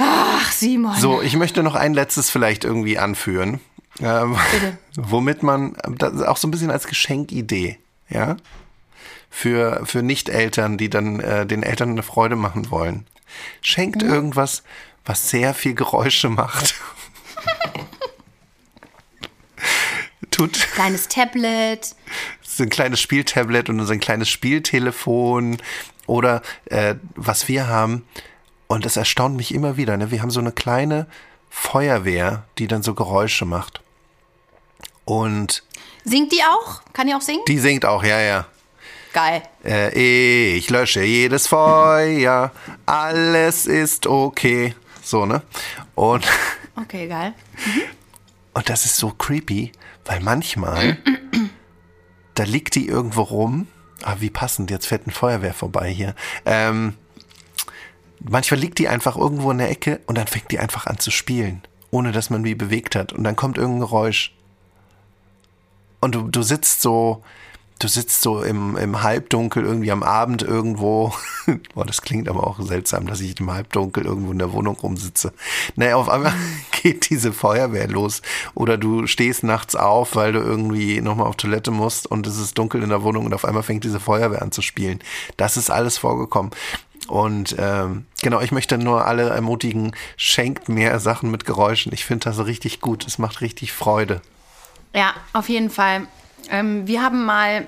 [0.00, 0.96] Ach, Simon.
[0.96, 3.60] So, ich möchte noch ein letztes vielleicht irgendwie anführen.
[4.00, 4.78] Ähm, Bitte.
[4.96, 7.78] Womit man, das ist auch so ein bisschen als Geschenkidee,
[8.08, 8.36] ja,
[9.28, 13.06] für, für Nicht-Eltern, die dann äh, den Eltern eine Freude machen wollen.
[13.60, 14.62] Schenkt irgendwas,
[15.04, 16.74] was sehr viel Geräusche macht.
[20.30, 21.94] Tut Kleines Tablet.
[22.42, 25.58] so ein kleines Spieltablet und so ein kleines Spieltelefon
[26.06, 28.06] oder äh, was wir haben.
[28.70, 29.96] Und das erstaunt mich immer wieder.
[29.96, 30.12] Ne?
[30.12, 31.08] Wir haben so eine kleine
[31.48, 33.80] Feuerwehr, die dann so Geräusche macht.
[35.04, 35.64] Und
[36.04, 36.80] Singt die auch?
[36.92, 37.42] Kann die auch singen?
[37.48, 38.46] die singt auch, ja, ja.
[39.12, 39.42] Geil.
[39.64, 42.52] Äh, ich lösche jedes Feuer,
[42.86, 44.76] alles ist okay.
[45.02, 45.42] So, ne?
[45.96, 46.24] Und,
[46.80, 47.34] Okay, geil.
[48.54, 49.72] und das ist so creepy,
[50.04, 50.96] weil manchmal,
[52.34, 53.66] da liegt die irgendwo rum.
[54.04, 56.14] Ah, wie passend, jetzt fährt ein Feuerwehr vorbei hier.
[56.46, 56.94] Ähm,
[58.20, 61.10] manchmal liegt die einfach irgendwo in der Ecke und dann fängt die einfach an zu
[61.10, 63.12] spielen, ohne dass man die bewegt hat.
[63.12, 64.34] Und dann kommt irgendein Geräusch.
[66.00, 67.22] Und du, du sitzt so,
[67.78, 71.12] du sitzt so im, im Halbdunkel irgendwie am Abend irgendwo.
[71.74, 75.32] Boah, das klingt aber auch seltsam, dass ich im Halbdunkel irgendwo in der Wohnung rumsitze.
[75.76, 76.32] Naja, auf einmal
[76.82, 78.22] geht diese Feuerwehr los.
[78.54, 82.56] Oder du stehst nachts auf, weil du irgendwie nochmal auf Toilette musst und es ist
[82.56, 85.00] dunkel in der Wohnung und auf einmal fängt diese Feuerwehr an zu spielen.
[85.36, 86.52] Das ist alles vorgekommen.
[87.08, 91.92] Und ähm, genau, ich möchte nur alle ermutigen, schenkt mehr Sachen mit Geräuschen.
[91.92, 93.06] Ich finde das richtig gut.
[93.06, 94.20] Es macht richtig Freude.
[94.94, 96.06] Ja, auf jeden Fall.
[96.50, 97.66] Ähm, wir haben mal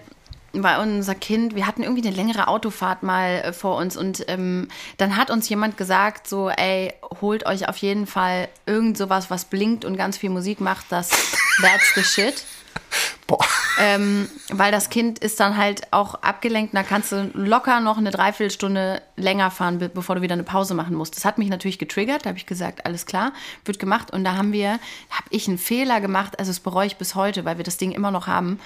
[0.52, 4.68] bei unser Kind, wir hatten irgendwie eine längere Autofahrt mal äh, vor uns und ähm,
[4.98, 9.46] dann hat uns jemand gesagt, so, ey, holt euch auf jeden Fall irgend sowas, was
[9.46, 11.08] blinkt und ganz viel Musik macht, das
[11.62, 12.44] that's the shit.
[13.26, 13.38] Boah.
[13.78, 16.74] ähm, weil das Kind ist dann halt auch abgelenkt.
[16.74, 20.74] Da kannst du locker noch eine Dreiviertelstunde länger fahren, be- bevor du wieder eine Pause
[20.74, 21.16] machen musst.
[21.16, 22.24] Das hat mich natürlich getriggert.
[22.24, 23.32] Da habe ich gesagt, alles klar,
[23.64, 24.10] wird gemacht.
[24.10, 24.72] Und da haben wir,
[25.10, 26.38] habe ich einen Fehler gemacht.
[26.38, 28.60] Also das bereue ich bis heute, weil wir das Ding immer noch haben.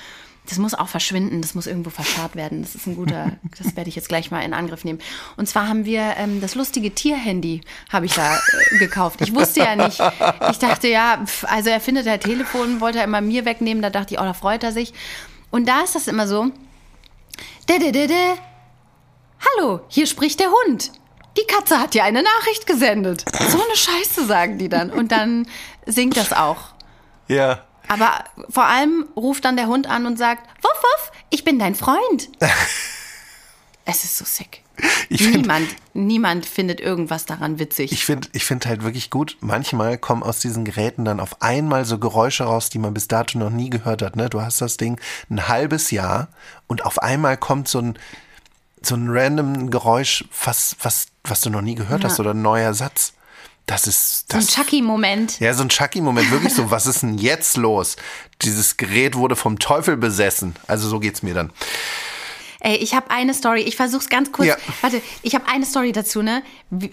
[0.49, 2.63] Das muss auch verschwinden, das muss irgendwo verscharrt werden.
[2.63, 5.01] Das ist ein guter, das werde ich jetzt gleich mal in Angriff nehmen.
[5.37, 9.21] Und zwar haben wir ähm, das lustige Tierhandy, habe ich da äh, gekauft.
[9.21, 10.01] Ich wusste ja nicht,
[10.51, 13.91] ich dachte ja, pf, also er findet ein Telefon, wollte er immer mir wegnehmen, da
[13.91, 14.93] dachte ich, oh, da freut er sich.
[15.51, 16.47] Und da ist das immer so,
[17.69, 18.35] dä, dä, dä, dä.
[19.41, 20.93] hallo, hier spricht der Hund.
[21.37, 23.25] Die Katze hat dir eine Nachricht gesendet.
[23.51, 24.91] So eine Scheiße sagen die dann.
[24.91, 25.47] Und dann
[25.85, 26.69] singt das auch.
[27.29, 27.66] Ja.
[27.89, 31.75] Aber vor allem ruft dann der Hund an und sagt, wuff, wuff, ich bin dein
[31.75, 32.29] Freund.
[33.85, 34.63] es ist so sick.
[35.09, 37.93] Ich find- niemand, niemand findet irgendwas daran witzig.
[37.93, 41.85] Ich finde ich find halt wirklich gut, manchmal kommen aus diesen Geräten dann auf einmal
[41.87, 44.17] so Geräusche raus, die man bis dato noch nie gehört hat.
[44.17, 44.29] Ne?
[44.29, 46.29] Du hast das Ding ein halbes Jahr
[46.67, 47.99] und auf einmal kommt so ein,
[48.83, 52.75] so ein random Geräusch, was, was, was du noch nie gehört hast oder ein neuer
[52.75, 53.15] Satz.
[53.67, 54.55] Das ist so ein das.
[54.55, 55.41] Chucky-Moment.
[55.41, 57.97] ja, so ein Chucky-Moment, wirklich so, was ist denn jetzt los?
[58.43, 60.55] Dieses Gerät wurde vom Teufel besessen.
[60.69, 61.53] Also so geht's mir dann.
[62.61, 63.63] Ey, ich habe eine Story.
[63.63, 64.49] Ich versuch's ganz kurz.
[64.49, 64.57] Ja.
[64.81, 66.43] Warte, ich habe eine Story dazu, ne?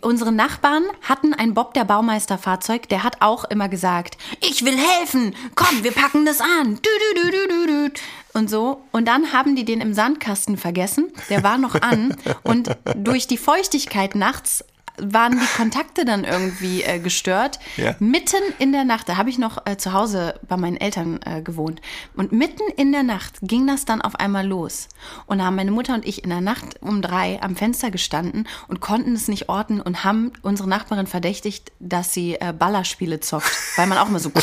[0.01, 5.35] Unsere Nachbarn hatten ein Bob der Baumeisterfahrzeug, der hat auch immer gesagt, ich will helfen.
[5.55, 6.75] Komm, wir packen das an.
[6.75, 6.89] Du,
[7.21, 7.91] du, du.
[8.33, 8.83] Und so.
[8.91, 11.11] Und dann haben die den im Sandkasten vergessen.
[11.29, 12.15] Der war noch an.
[12.43, 14.63] Und durch die Feuchtigkeit nachts
[14.97, 17.59] waren die Kontakte dann irgendwie äh, gestört.
[17.77, 17.95] Ja.
[17.99, 21.41] Mitten in der Nacht, da habe ich noch äh, zu Hause bei meinen Eltern äh,
[21.41, 21.81] gewohnt.
[22.15, 24.87] Und mitten in der Nacht ging das dann auf einmal los.
[25.25, 28.47] Und da haben meine Mutter und ich in der Nacht um drei am Fenster gestanden
[28.67, 33.51] und konnten es nicht orten und haben unsere Nachbarin verdächtigt, dass sie äh, Ballerspiele zockt.
[33.75, 34.31] Weil man auch immer so.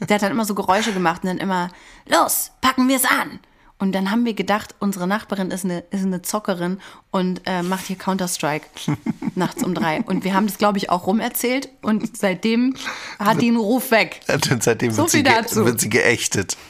[0.00, 1.70] Der hat dann immer so Geräusche gemacht und dann immer,
[2.06, 3.40] los, packen wir es an.
[3.80, 6.80] Und dann haben wir gedacht, unsere Nachbarin ist eine, ist eine Zockerin
[7.12, 8.66] und äh, macht hier Counter-Strike
[9.36, 10.00] nachts um drei.
[10.02, 12.74] Und wir haben das, glaube ich, auch rumerzählt und seitdem
[13.20, 14.20] hat die einen Ruf weg.
[14.26, 15.64] Und seitdem So wird, sie dazu.
[15.64, 16.56] wird sie geächtet.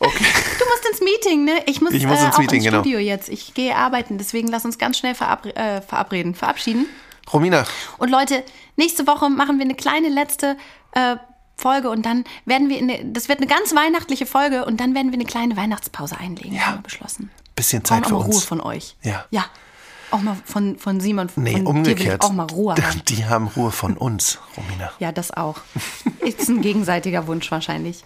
[0.00, 0.24] Okay.
[0.58, 1.60] Du musst ins Meeting, ne?
[1.66, 2.80] Ich muss, Ich muss äh, ins auch Meeting, ins genau.
[2.82, 3.28] Studio jetzt.
[3.28, 6.86] Ich gehe arbeiten, deswegen lass uns ganz schnell verabre äh, verabreden, verabschieden.
[7.32, 7.64] Romina,
[7.98, 8.44] Und Leute,
[8.76, 10.56] nächste Woche machen wir eine kleine letzte
[10.92, 11.16] äh,
[11.58, 14.94] Folge und dann werden wir, in eine, das wird eine ganz weihnachtliche Folge und dann
[14.94, 16.66] werden wir eine kleine Weihnachtspause einlegen, Ja.
[16.66, 17.30] haben wir beschlossen.
[17.56, 18.44] bisschen Zeit auch für mal Ruhe uns.
[18.44, 18.96] von euch.
[19.02, 19.24] Ja.
[19.30, 19.44] Ja.
[20.12, 22.22] Auch mal von, von Simon, von Nee, umgekehrt.
[22.22, 23.02] auch mal Ruhe haben.
[23.08, 24.90] Die haben Ruhe von uns, Romina.
[25.00, 25.56] Ja, das auch.
[26.20, 28.04] Ist ein gegenseitiger Wunsch wahrscheinlich.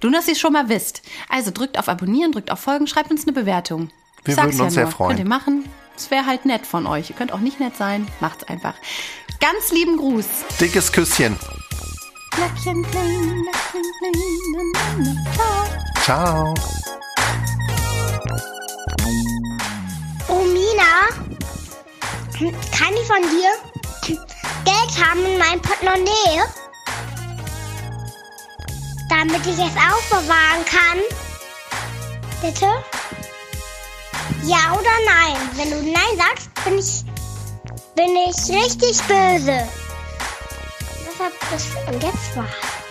[0.00, 1.02] Du, dass ihr es schon mal wisst.
[1.28, 3.90] Also drückt auf Abonnieren, drückt auf Folgen, schreibt uns eine Bewertung.
[4.24, 5.08] Wir Sag's würden uns sehr freuen.
[5.16, 5.64] Könnt ihr machen.
[5.96, 7.10] Es wäre halt nett von euch.
[7.10, 8.06] Ihr könnt auch nicht nett sein.
[8.20, 8.74] Macht's einfach.
[9.40, 10.26] Ganz lieben Gruß.
[10.60, 11.36] Dickes Küsschen.
[12.30, 14.20] Glöckchen kling, Glöckchen kling,
[14.52, 15.64] na, na, na, ciao.
[16.04, 16.54] Ciao.
[20.28, 20.92] Romina,
[22.72, 23.50] kann ich von dir
[24.64, 26.42] Geld haben in meinem Portemonnaie?
[29.08, 30.98] Damit ich es aufbewahren kann?
[32.42, 32.66] Bitte?
[34.44, 35.36] Ja oder nein?
[35.54, 37.04] Wenn du nein sagst, bin ich,
[37.94, 39.68] bin ich richtig böse.
[41.18, 41.32] Deshalb
[41.88, 42.85] und jetzt war's.